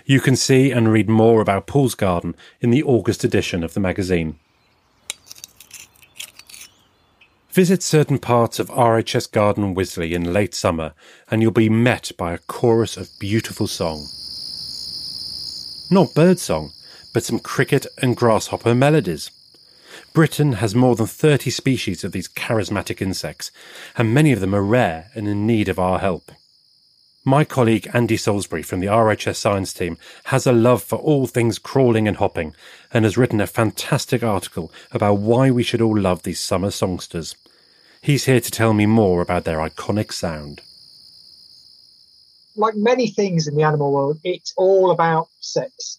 You 0.05 0.19
can 0.19 0.35
see 0.35 0.71
and 0.71 0.91
read 0.91 1.07
more 1.07 1.39
about 1.39 1.65
Paul's 1.65 1.95
garden 1.95 2.35
in 2.59 2.71
the 2.71 2.83
August 2.83 3.23
edition 3.23 3.63
of 3.63 3.73
the 3.73 3.79
magazine. 3.79 4.37
Visit 7.55 7.81
certain 7.81 8.19
parts 8.19 8.59
of 8.59 8.67
RHS 8.67 9.31
Garden 9.31 9.75
Wisley 9.75 10.11
in 10.11 10.33
late 10.33 10.53
summer, 10.53 10.93
and 11.31 11.41
you'll 11.41 11.51
be 11.51 11.69
met 11.69 12.11
by 12.17 12.33
a 12.33 12.37
chorus 12.37 12.97
of 12.97 13.07
beautiful 13.17 13.65
song. 13.65 14.05
Not 15.89 16.13
bird 16.13 16.37
song, 16.37 16.73
but 17.13 17.23
some 17.23 17.39
cricket 17.39 17.87
and 18.01 18.17
grasshopper 18.17 18.75
melodies. 18.75 19.31
Britain 20.11 20.53
has 20.59 20.75
more 20.75 20.97
than 20.97 21.05
30 21.07 21.49
species 21.49 22.03
of 22.03 22.11
these 22.11 22.27
charismatic 22.27 23.01
insects, 23.01 23.51
and 23.97 24.13
many 24.13 24.33
of 24.33 24.41
them 24.41 24.53
are 24.53 24.61
rare 24.61 25.09
and 25.15 25.25
in 25.25 25.47
need 25.47 25.69
of 25.69 25.79
our 25.79 25.99
help. 25.99 26.33
My 27.23 27.45
colleague 27.45 27.89
Andy 27.93 28.17
Salisbury 28.17 28.63
from 28.63 28.81
the 28.81 28.87
RHS 28.87 29.37
Science 29.37 29.71
team 29.71 29.97
has 30.25 30.45
a 30.45 30.51
love 30.51 30.83
for 30.83 30.97
all 30.97 31.25
things 31.25 31.57
crawling 31.57 32.05
and 32.05 32.17
hopping 32.17 32.53
and 32.91 33.05
has 33.05 33.17
written 33.17 33.39
a 33.39 33.47
fantastic 33.47 34.23
article 34.23 34.73
about 34.91 35.19
why 35.19 35.49
we 35.51 35.63
should 35.63 35.79
all 35.79 35.97
love 35.97 36.23
these 36.23 36.41
summer 36.41 36.69
songsters. 36.69 37.33
He's 38.05 38.25
here 38.25 38.39
to 38.39 38.51
tell 38.51 38.75
me 38.75 38.85
more 38.85 39.23
about 39.23 39.45
their 39.45 39.57
iconic 39.57 40.13
sound. 40.13 40.61
Like 42.55 42.75
many 42.75 43.07
things 43.07 43.47
in 43.47 43.55
the 43.55 43.63
animal 43.63 43.91
world, 43.91 44.19
it's 44.23 44.53
all 44.57 44.91
about 44.91 45.27
sex. 45.39 45.97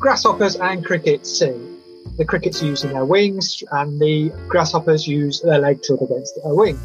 Grasshoppers 0.00 0.56
and 0.56 0.84
crickets 0.84 1.38
sing. 1.38 1.78
The 2.16 2.24
crickets 2.24 2.60
using 2.64 2.92
their 2.92 3.04
wings, 3.04 3.62
and 3.70 4.00
the 4.00 4.32
grasshoppers 4.48 5.06
use 5.06 5.40
their 5.40 5.60
legs 5.60 5.86
to 5.86 5.94
against 5.94 6.34
their 6.42 6.52
wing. 6.52 6.76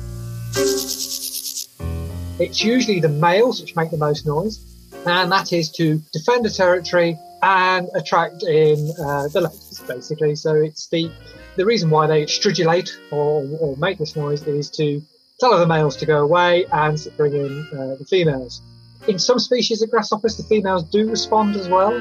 It's 2.39 2.63
usually 2.63 2.99
the 2.99 3.09
males 3.09 3.59
which 3.61 3.75
make 3.75 3.89
the 3.89 3.97
most 3.97 4.27
noise, 4.27 4.63
and 5.07 5.31
that 5.31 5.51
is 5.51 5.71
to 5.71 5.99
defend 6.13 6.45
a 6.45 6.51
territory 6.51 7.17
and 7.41 7.89
attract 7.95 8.43
in 8.43 8.91
uh, 8.99 9.27
the 9.29 9.41
ladies, 9.41 9.81
basically. 9.87 10.35
So 10.35 10.53
it's 10.53 10.87
the 10.89 11.11
the 11.55 11.65
reason 11.65 11.89
why 11.89 12.07
they 12.07 12.25
stridulate 12.25 12.89
or, 13.11 13.47
or 13.59 13.77
make 13.77 13.97
this 13.97 14.15
noise 14.15 14.45
is 14.47 14.69
to 14.71 15.01
tell 15.39 15.53
other 15.53 15.65
males 15.65 15.95
to 15.97 16.05
go 16.05 16.21
away 16.21 16.65
and 16.71 17.07
bring 17.17 17.33
in 17.33 17.67
uh, 17.73 17.95
the 17.95 18.05
females. 18.09 18.61
In 19.07 19.19
some 19.19 19.39
species 19.39 19.81
of 19.81 19.89
grasshoppers, 19.89 20.37
the 20.37 20.43
females 20.43 20.83
do 20.83 21.09
respond 21.09 21.55
as 21.55 21.69
well. 21.69 21.91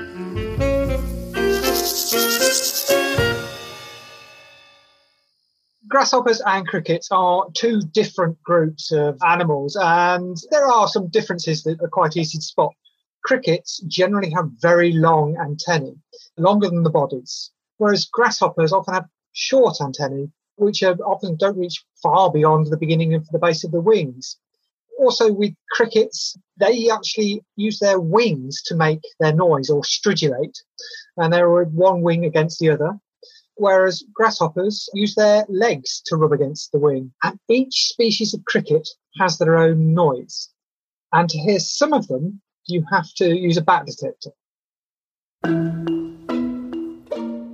Grasshoppers 5.87 6.43
and 6.45 6.67
crickets 6.67 7.09
are 7.13 7.47
two 7.55 7.81
different 7.93 8.43
groups 8.43 8.91
of 8.91 9.17
animals, 9.25 9.77
and 9.81 10.37
there 10.51 10.67
are 10.67 10.89
some 10.89 11.09
differences 11.09 11.63
that 11.63 11.81
are 11.81 11.89
quite 11.89 12.17
easy 12.17 12.39
to 12.39 12.43
spot. 12.43 12.73
Crickets 13.23 13.81
generally 13.87 14.31
have 14.31 14.51
very 14.61 14.93
long 14.93 15.37
antennae, 15.41 15.95
longer 16.37 16.69
than 16.69 16.83
the 16.83 16.91
bodies, 16.91 17.53
whereas 17.79 18.07
grasshoppers 18.07 18.73
often 18.73 18.95
have 18.95 19.05
short 19.35 19.77
antennae, 19.81 20.31
which 20.57 20.83
often 20.83 21.37
don't 21.37 21.59
reach 21.59 21.85
far 22.03 22.33
beyond 22.33 22.67
the 22.67 22.79
beginning 22.79 23.13
of 23.13 23.29
the 23.29 23.39
base 23.39 23.63
of 23.65 23.73
the 23.73 23.81
wings. 23.81 24.39
Also, 24.99 25.31
with 25.31 25.53
crickets, 25.73 26.37
they 26.57 26.89
actually 26.89 27.45
use 27.57 27.79
their 27.79 28.01
wings 28.01 28.63
to 28.63 28.75
make 28.75 29.03
their 29.21 29.35
noise 29.35 29.69
or 29.69 29.83
stridulate, 29.83 30.57
and 31.19 31.33
they're 31.33 31.65
one 31.65 32.01
wing 32.01 32.25
against 32.25 32.59
the 32.61 32.71
other 32.71 32.99
whereas 33.57 34.05
grasshoppers 34.13 34.89
use 34.95 35.15
their 35.15 35.45
legs 35.49 36.03
to 36.07 36.17
rub 36.17 36.33
against 36.33 36.73
the 36.73 36.79
wing. 36.79 37.13
And 37.23 37.39
each 37.49 37.89
species 37.89 38.35
of 38.35 38.45
cricket 38.45 38.89
has 39.19 39.39
their 39.39 39.57
own 39.57 39.95
noise. 39.95 40.51
And 41.13 41.29
to 41.29 41.39
hear 41.39 41.61
some 41.61 41.93
of 41.93 42.09
them, 42.09 42.41
you 42.67 42.85
have 42.91 43.13
to 43.17 43.29
use 43.29 43.57
a 43.57 43.63
bat 43.63 43.87
detector. 43.87 44.31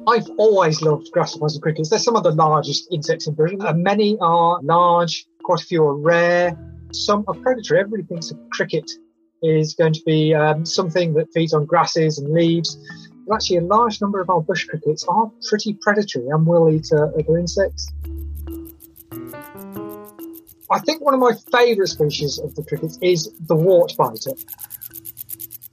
I've 0.08 0.28
always 0.38 0.82
loved 0.82 1.10
grasshoppers 1.12 1.54
and 1.54 1.62
crickets. 1.62 1.90
They're 1.90 1.98
some 1.98 2.16
of 2.16 2.22
the 2.22 2.30
largest 2.30 2.88
insects 2.92 3.26
in 3.26 3.34
Britain, 3.34 3.60
many 3.82 4.16
are 4.20 4.60
large, 4.62 5.26
quite 5.42 5.60
a 5.60 5.64
few 5.64 5.84
are 5.84 5.96
rare. 5.96 6.56
Some 6.92 7.24
are 7.28 7.34
predatory. 7.34 7.80
Everybody 7.80 8.02
thinks 8.04 8.30
a 8.30 8.34
cricket 8.50 8.90
is 9.42 9.74
going 9.74 9.92
to 9.92 10.02
be 10.04 10.34
um, 10.34 10.66
something 10.66 11.14
that 11.14 11.32
feeds 11.32 11.54
on 11.54 11.64
grasses 11.64 12.18
and 12.18 12.32
leaves 12.32 12.76
But 13.26 13.36
actually 13.36 13.58
a 13.58 13.62
large 13.62 14.00
number 14.00 14.20
of 14.20 14.28
our 14.28 14.40
bush 14.40 14.66
crickets 14.66 15.04
are 15.08 15.30
pretty 15.48 15.74
predatory 15.80 16.28
and 16.28 16.46
will 16.46 16.70
eat 16.70 16.88
uh, 16.92 17.06
other 17.18 17.38
insects. 17.38 17.92
I 20.72 20.78
think 20.80 21.02
one 21.02 21.14
of 21.14 21.20
my 21.20 21.32
favourite 21.52 21.88
species 21.88 22.38
of 22.38 22.54
the 22.54 22.62
crickets 22.62 22.98
is 23.02 23.32
the 23.40 23.56
wart 23.56 23.94
biter. 23.96 24.32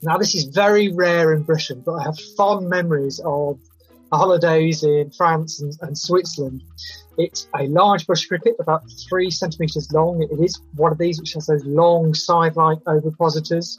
Now, 0.02 0.16
this 0.16 0.34
is 0.34 0.44
very 0.44 0.92
rare 0.92 1.32
in 1.32 1.42
Britain, 1.42 1.82
but 1.84 1.92
I 1.92 2.04
have 2.04 2.18
fond 2.36 2.68
memories 2.68 3.20
of 3.24 3.58
holidays 4.12 4.82
in 4.82 5.10
France 5.10 5.60
and, 5.60 5.72
and 5.82 5.96
Switzerland. 5.96 6.62
It's 7.16 7.48
a 7.58 7.66
large 7.66 8.06
bush 8.06 8.26
cricket, 8.26 8.54
about 8.60 8.82
three 9.08 9.30
centimetres 9.30 9.90
long. 9.92 10.22
It 10.22 10.42
is 10.42 10.60
one 10.74 10.92
of 10.92 10.98
these 10.98 11.20
which 11.20 11.32
has 11.34 11.46
those 11.46 11.64
long 11.64 12.14
side-like 12.14 12.78
ovipositors 12.86 13.78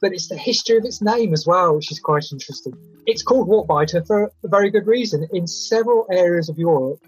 but 0.00 0.12
it's 0.12 0.28
the 0.28 0.36
history 0.36 0.78
of 0.78 0.84
its 0.84 1.02
name 1.02 1.32
as 1.32 1.46
well, 1.46 1.76
which 1.76 1.92
is 1.92 2.00
quite 2.00 2.24
interesting. 2.32 2.72
It's 3.06 3.22
called 3.22 3.48
wartbiter 3.48 4.06
for 4.06 4.32
a 4.44 4.48
very 4.48 4.70
good 4.70 4.86
reason. 4.86 5.28
In 5.32 5.46
several 5.46 6.06
areas 6.10 6.48
of 6.48 6.58
Europe, 6.58 7.00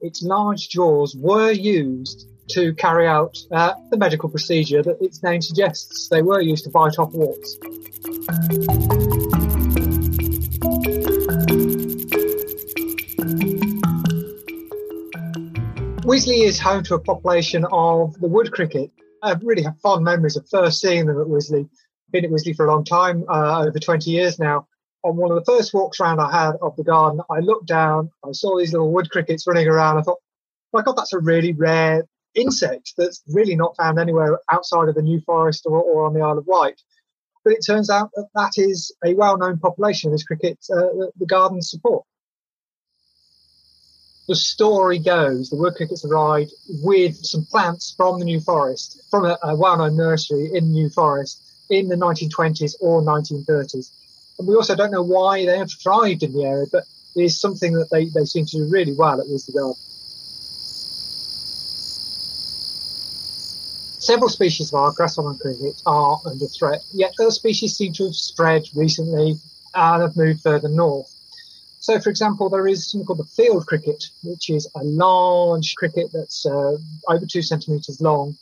its 0.00 0.22
large 0.22 0.68
jaws 0.68 1.16
were 1.16 1.50
used 1.50 2.28
to 2.50 2.72
carry 2.74 3.08
out 3.08 3.36
uh, 3.50 3.74
the 3.90 3.96
medical 3.96 4.28
procedure 4.28 4.82
that 4.82 4.98
its 5.00 5.22
name 5.22 5.42
suggests. 5.42 6.08
They 6.08 6.22
were 6.22 6.40
used 6.40 6.64
to 6.64 6.70
bite 6.70 6.98
off 6.98 7.12
warts. 7.12 7.58
Wisley 16.06 16.44
is 16.44 16.60
home 16.60 16.84
to 16.84 16.94
a 16.94 17.00
population 17.00 17.66
of 17.72 18.14
the 18.20 18.28
wood 18.28 18.52
cricket. 18.52 18.92
I 19.24 19.34
really 19.42 19.64
have 19.64 19.80
fond 19.80 20.04
memories 20.04 20.36
of 20.36 20.48
first 20.48 20.80
seeing 20.80 21.06
them 21.06 21.20
at 21.20 21.26
Wisley 21.26 21.68
been 22.12 22.24
at 22.24 22.30
Wisley 22.30 22.54
for 22.54 22.64
a 22.64 22.70
long 22.70 22.84
time, 22.84 23.24
uh, 23.28 23.64
over 23.66 23.76
20 23.76 24.08
years 24.08 24.38
now. 24.38 24.68
On 25.02 25.16
one 25.16 25.32
of 25.32 25.44
the 25.44 25.50
first 25.50 25.74
walks 25.74 25.98
around 25.98 26.20
I 26.20 26.30
had 26.30 26.52
of 26.62 26.76
the 26.76 26.84
garden, 26.84 27.22
I 27.28 27.40
looked 27.40 27.66
down, 27.66 28.10
I 28.24 28.30
saw 28.30 28.56
these 28.56 28.72
little 28.72 28.92
wood 28.92 29.10
crickets 29.10 29.48
running 29.48 29.66
around. 29.66 29.98
I 29.98 30.02
thought, 30.02 30.20
my 30.72 30.80
God, 30.80 30.96
that's 30.96 31.12
a 31.12 31.18
really 31.18 31.52
rare 31.54 32.06
insect 32.36 32.92
that's 32.96 33.24
really 33.26 33.56
not 33.56 33.76
found 33.76 33.98
anywhere 33.98 34.38
outside 34.48 34.88
of 34.88 34.94
the 34.94 35.02
New 35.02 35.20
Forest 35.22 35.64
or, 35.66 35.82
or 35.82 36.06
on 36.06 36.14
the 36.14 36.20
Isle 36.20 36.38
of 36.38 36.46
Wight. 36.46 36.80
But 37.42 37.54
it 37.54 37.66
turns 37.66 37.90
out 37.90 38.10
that 38.14 38.28
that 38.36 38.52
is 38.62 38.94
a 39.04 39.14
well 39.14 39.36
known 39.38 39.58
population 39.58 40.06
of 40.06 40.14
this 40.14 40.22
cricket 40.22 40.58
uh, 40.72 41.10
the 41.16 41.26
gardens 41.26 41.68
support. 41.68 42.04
The 44.28 44.34
story 44.34 44.98
goes 44.98 45.50
the 45.50 45.56
wood 45.56 45.76
crickets 45.76 46.04
arrived 46.04 46.52
with 46.82 47.16
some 47.24 47.44
plants 47.44 47.94
from 47.96 48.18
the 48.18 48.24
New 48.24 48.40
Forest, 48.40 49.00
from 49.08 49.24
a, 49.24 49.38
a 49.42 49.54
well 49.54 49.78
known 49.78 49.96
nursery 49.96 50.50
in 50.52 50.66
the 50.66 50.72
New 50.72 50.90
Forest 50.90 51.40
in 51.70 51.88
the 51.88 51.94
1920s 51.94 52.74
or 52.80 53.02
1930s. 53.02 53.90
And 54.38 54.48
we 54.48 54.56
also 54.56 54.74
don't 54.74 54.90
know 54.90 55.02
why 55.02 55.46
they 55.46 55.56
have 55.56 55.70
thrived 55.70 56.24
in 56.24 56.32
the 56.32 56.44
area, 56.44 56.66
but 56.70 56.84
it 57.14 57.22
is 57.22 57.40
something 57.40 57.72
that 57.74 57.88
they, 57.90 58.06
they 58.06 58.24
seem 58.24 58.46
to 58.46 58.56
do 58.58 58.68
really 58.68 58.92
well 58.92 59.20
at 59.20 59.28
Wisley 59.28 59.54
Garden. 59.54 59.80
Several 64.00 64.28
species 64.28 64.72
of 64.72 64.74
our 64.78 64.92
grasshopper 64.92 65.34
cricket 65.34 65.80
are 65.86 66.20
under 66.24 66.46
threat, 66.46 66.84
yet 66.92 67.12
those 67.18 67.36
species 67.36 67.76
seem 67.76 67.92
to 67.94 68.04
have 68.04 68.14
spread 68.14 68.64
recently 68.74 69.38
and 69.74 70.02
have 70.02 70.16
moved 70.16 70.42
further 70.42 70.68
north. 70.68 71.15
So, 71.80 72.00
for 72.00 72.10
example, 72.10 72.48
there 72.48 72.66
is 72.66 72.90
something 72.90 73.06
called 73.06 73.20
the 73.20 73.24
field 73.24 73.66
cricket, 73.66 74.08
which 74.24 74.50
is 74.50 74.68
a 74.74 74.82
large 74.82 75.74
cricket 75.76 76.10
that's 76.12 76.44
uh, 76.44 76.76
over 77.08 77.26
two 77.26 77.42
centimetres 77.42 78.00
long, 78.00 78.36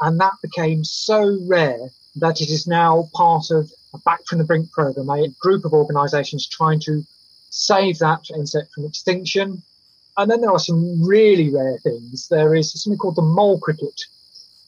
and 0.00 0.18
that 0.20 0.34
became 0.42 0.84
so 0.84 1.38
rare 1.46 1.90
that 2.16 2.40
it 2.40 2.50
is 2.50 2.66
now 2.66 3.08
part 3.14 3.50
of 3.50 3.70
a 3.94 3.98
Back 3.98 4.24
from 4.26 4.38
the 4.38 4.44
Brink 4.44 4.70
program, 4.70 5.08
a 5.10 5.28
group 5.40 5.64
of 5.64 5.72
organisations 5.72 6.48
trying 6.48 6.80
to 6.80 7.04
save 7.50 7.98
that 7.98 8.30
insect 8.34 8.72
from 8.72 8.84
extinction. 8.84 9.62
And 10.16 10.30
then 10.30 10.40
there 10.40 10.52
are 10.52 10.58
some 10.58 11.02
really 11.06 11.50
rare 11.50 11.78
things. 11.78 12.28
There 12.28 12.54
is 12.54 12.72
something 12.72 12.98
called 12.98 13.16
the 13.16 13.22
mole 13.22 13.58
cricket, 13.58 14.00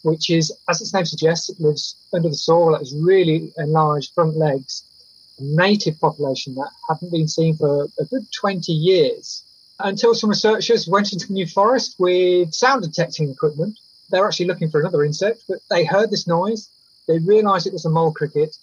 which 0.03 0.31
is, 0.31 0.53
as 0.69 0.81
its 0.81 0.95
name 0.95 1.05
suggests, 1.05 1.51
it 1.51 1.61
lives 1.61 1.97
under 2.13 2.29
the 2.29 2.35
soil. 2.35 2.75
It 2.75 2.79
has 2.79 2.95
really 2.97 3.53
enlarged 3.59 4.13
front 4.15 4.37
legs. 4.37 4.85
Native 5.43 6.01
population 6.01 6.55
that 6.55 6.71
hadn't 6.89 7.11
been 7.11 7.29
seen 7.29 7.57
for 7.57 7.89
a 7.99 8.05
good 8.05 8.27
20 8.33 8.73
years 8.73 9.43
until 9.79 10.15
some 10.15 10.31
researchers 10.31 10.89
went 10.89 11.13
into 11.13 11.27
the 11.27 11.35
New 11.35 11.47
Forest 11.47 11.97
with 11.99 12.55
sound 12.55 12.83
detecting 12.83 13.31
equipment. 13.31 13.79
They 14.11 14.21
were 14.21 14.29
actually 14.29 14.47
looking 14.47 14.71
for 14.71 14.81
another 14.81 15.05
insect, 15.05 15.43
but 15.49 15.59
they 15.71 15.85
heard 15.85 16.11
this 16.11 16.27
noise. 16.27 16.69
They 17.09 17.19
realised 17.19 17.67
it 17.67 17.73
was 17.73 17.85
a 17.85 17.91
mole 17.91 18.13
cricket, 18.13 18.57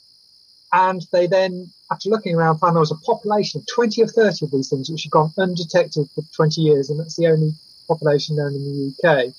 and 0.71 1.05
they 1.11 1.27
then, 1.27 1.71
after 1.91 2.09
looking 2.09 2.35
around, 2.35 2.59
found 2.59 2.75
there 2.75 2.79
was 2.79 2.91
a 2.91 2.95
population 2.95 3.59
of 3.59 3.67
20 3.67 4.01
or 4.03 4.07
30 4.07 4.45
of 4.45 4.51
these 4.51 4.69
things 4.69 4.89
which 4.89 5.03
had 5.03 5.11
gone 5.11 5.33
undetected 5.37 6.09
for 6.11 6.23
20 6.35 6.61
years, 6.61 6.89
and 6.89 6.99
that's 6.99 7.15
the 7.15 7.27
only 7.27 7.53
population 7.87 8.35
known 8.35 8.53
in 8.55 8.63
the 8.63 8.93
UK. 9.03 9.33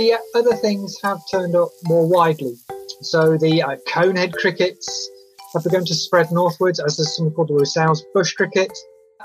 But 0.00 0.06
yet, 0.06 0.22
other 0.34 0.56
things 0.56 0.96
have 1.02 1.20
turned 1.30 1.54
up 1.54 1.68
more 1.84 2.08
widely. 2.08 2.54
So 3.02 3.36
the 3.36 3.62
uh, 3.62 3.76
conehead 3.86 4.32
crickets 4.32 5.10
have 5.52 5.62
begun 5.62 5.84
to 5.84 5.94
spread 5.94 6.32
northwards, 6.32 6.80
as 6.80 6.96
there's 6.96 7.14
something 7.14 7.34
called 7.34 7.48
the 7.48 7.52
Roesel's 7.52 8.02
bush 8.14 8.32
cricket, 8.32 8.72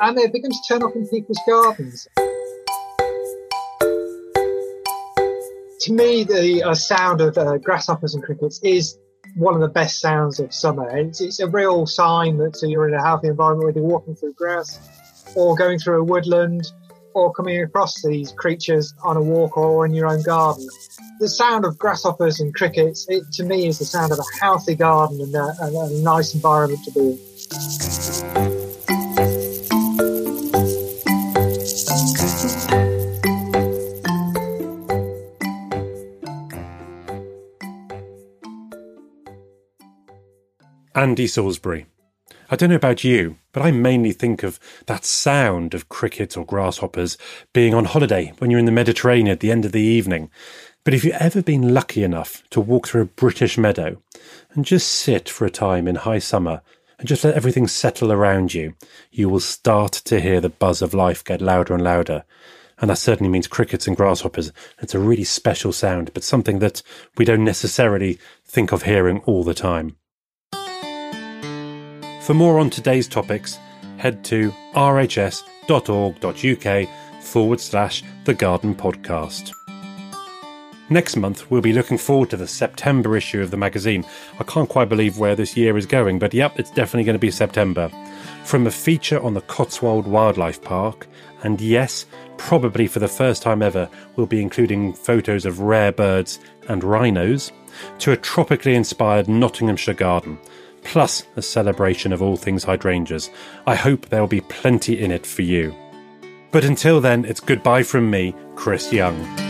and 0.01 0.17
they've 0.17 0.33
begun 0.33 0.51
to 0.51 0.57
turn 0.67 0.83
up 0.83 0.93
in 0.93 1.07
people's 1.07 1.39
gardens. 1.47 2.05
to 5.79 5.93
me, 5.93 6.25
the 6.25 6.61
uh, 6.61 6.73
sound 6.73 7.21
of 7.21 7.38
uh, 7.38 7.57
grasshoppers 7.59 8.13
and 8.13 8.21
crickets 8.21 8.59
is 8.61 8.97
one 9.38 9.53
of 9.53 9.61
the 9.61 9.69
best 9.69 10.01
sounds 10.01 10.41
of 10.41 10.53
summer. 10.53 10.89
It's, 10.97 11.21
it's 11.21 11.39
a 11.39 11.47
real 11.47 11.88
sign 11.88 12.35
that 12.39 12.57
so 12.57 12.67
you're 12.67 12.89
in 12.89 12.95
a 12.95 13.01
healthy 13.01 13.29
environment, 13.29 13.67
whether 13.67 13.79
you're 13.79 13.88
walking 13.88 14.17
through 14.17 14.33
grass 14.33 14.77
or 15.38 15.55
going 15.55 15.79
through 15.79 16.01
a 16.01 16.03
woodland 16.03 16.69
or 17.15 17.34
coming 17.34 17.63
across 17.63 18.04
these 18.04 18.32
creatures 18.34 18.93
on 19.04 19.15
a 19.17 19.21
walk 19.21 19.58
or 19.58 19.86
in 19.86 19.93
your 19.93 20.08
own 20.08 20.21
garden. 20.21 20.67
The 21.19 21.30
sound 21.30 21.63
of 21.65 21.80
grasshoppers 21.80 22.41
and 22.41 22.54
crickets, 22.54 23.06
it, 23.08 23.23
to 23.34 23.43
me, 23.43 23.67
is 23.67 23.80
the 23.80 23.86
sound 23.86 24.12
of 24.12 24.19
a 24.19 24.23
healthy 24.41 24.75
garden 24.75 25.21
and 25.21 25.34
a, 25.34 25.56
and 25.62 25.75
a 25.75 26.04
nice 26.04 26.36
environment 26.36 26.84
to 26.84 26.91
be 26.91 26.99
in. 26.99 27.19
Andy 40.93 41.28
Salisbury. 41.28 41.88
I 42.49 42.55
don't 42.55 42.69
know 42.69 42.75
about 42.75 43.03
you, 43.03 43.38
but 43.53 43.63
I 43.63 43.71
mainly 43.71 44.12
think 44.12 44.43
of 44.43 44.60
that 44.86 45.03
sound 45.03 45.73
of 45.73 45.89
crickets 45.89 46.38
or 46.38 46.45
grasshoppers 46.45 47.17
being 47.53 47.73
on 47.73 47.86
holiday 47.86 48.34
when 48.38 48.51
you're 48.51 48.60
in 48.60 48.65
the 48.65 48.71
Mediterranean 48.71 49.29
at 49.29 49.39
the 49.39 49.51
end 49.51 49.65
of 49.65 49.71
the 49.71 49.81
evening. 49.81 50.29
But 50.84 50.93
if 50.93 51.03
you've 51.03 51.15
ever 51.15 51.41
been 51.41 51.73
lucky 51.73 52.03
enough 52.03 52.43
to 52.51 52.62
walk 52.62 52.88
through 52.88 53.01
a 53.01 53.05
British 53.05 53.58
meadow 53.58 53.99
and 54.53 54.63
just 54.63 54.88
sit 54.88 55.27
for 55.27 55.45
a 55.45 55.49
time 55.49 55.88
in 55.88 55.95
high 55.95 56.19
summer 56.19 56.62
and 56.99 57.08
just 57.08 57.23
let 57.23 57.34
everything 57.34 57.67
settle 57.67 58.12
around 58.12 58.53
you, 58.53 58.75
you 59.12 59.27
will 59.27 59.39
start 59.39 59.93
to 59.93 60.19
hear 60.19 60.39
the 60.39 60.49
buzz 60.49 60.84
of 60.84 60.93
life 60.93 61.23
get 61.23 61.41
louder 61.41 61.73
and 61.73 61.84
louder. 61.84 62.25
And 62.77 62.91
that 62.91 62.97
certainly 62.97 63.31
means 63.31 63.47
crickets 63.47 63.88
and 63.88 63.97
grasshoppers. 63.97 64.51
It's 64.79 64.93
a 64.93 64.99
really 64.99 65.23
special 65.23 65.71
sound, 65.71 66.13
but 66.13 66.23
something 66.23 66.60
that 66.60 66.84
we 67.17 67.25
don't 67.25 67.43
necessarily 67.43 68.19
think 68.45 68.71
of 68.71 68.84
hearing 68.84 69.21
all 69.21 69.43
the 69.43 69.55
time. 69.55 69.95
For 72.25 72.33
more 72.33 72.57
on 72.57 72.71
today's 72.71 73.07
topics, 73.07 73.59
head 73.97 74.23
to 74.25 74.51
rhs.org.uk 74.73 75.29
forward 77.21 77.59
slash 77.59 78.03
the 78.23 78.33
garden 78.33 78.73
podcast. 78.73 79.53
Next 80.89 81.17
month, 81.17 81.51
we'll 81.51 81.61
be 81.61 81.71
looking 81.71 81.99
forward 81.99 82.31
to 82.31 82.38
the 82.38 82.47
September 82.47 83.15
issue 83.15 83.43
of 83.43 83.51
the 83.51 83.57
magazine. 83.57 84.03
I 84.39 84.43
can't 84.43 84.67
quite 84.67 84.89
believe 84.89 85.19
where 85.19 85.35
this 85.35 85.55
year 85.55 85.77
is 85.77 85.85
going, 85.85 86.17
but 86.17 86.33
yep, 86.33 86.57
it's 86.57 86.71
definitely 86.71 87.03
going 87.03 87.13
to 87.13 87.19
be 87.19 87.29
September. 87.29 87.91
From 88.43 88.65
a 88.65 88.71
feature 88.71 89.21
on 89.21 89.35
the 89.35 89.41
Cotswold 89.41 90.07
Wildlife 90.07 90.63
Park, 90.63 91.05
and 91.43 91.61
yes, 91.61 92.07
probably 92.38 92.88
for 92.88 92.97
the 92.97 93.07
first 93.07 93.43
time 93.43 93.61
ever, 93.61 93.88
we'll 94.15 94.25
be 94.25 94.41
including 94.41 94.93
photos 94.93 95.45
of 95.45 95.59
rare 95.59 95.91
birds 95.91 96.39
and 96.69 96.83
rhinos, 96.83 97.51
to 97.99 98.13
a 98.13 98.17
tropically 98.17 98.73
inspired 98.73 99.27
Nottinghamshire 99.27 99.93
garden, 99.93 100.39
plus 100.86 101.26
a 101.36 101.41
celebration 101.41 102.13
of 102.13 102.21
all 102.21 102.38
things 102.38 102.63
hydrangeas. 102.63 103.30
I 103.67 103.76
hope 103.76 104.08
there'll 104.08 104.28
be 104.28 104.41
plenty 104.41 105.00
in 105.00 105.12
it 105.12 105.26
for 105.26 105.41
you. 105.41 105.76
But 106.52 106.63
until 106.63 107.02
then, 107.02 107.26
it's 107.26 107.41
goodbye 107.41 107.84
from 107.84 108.10
me, 108.10 108.34
Chris 108.56 108.93
Young. 108.93 109.44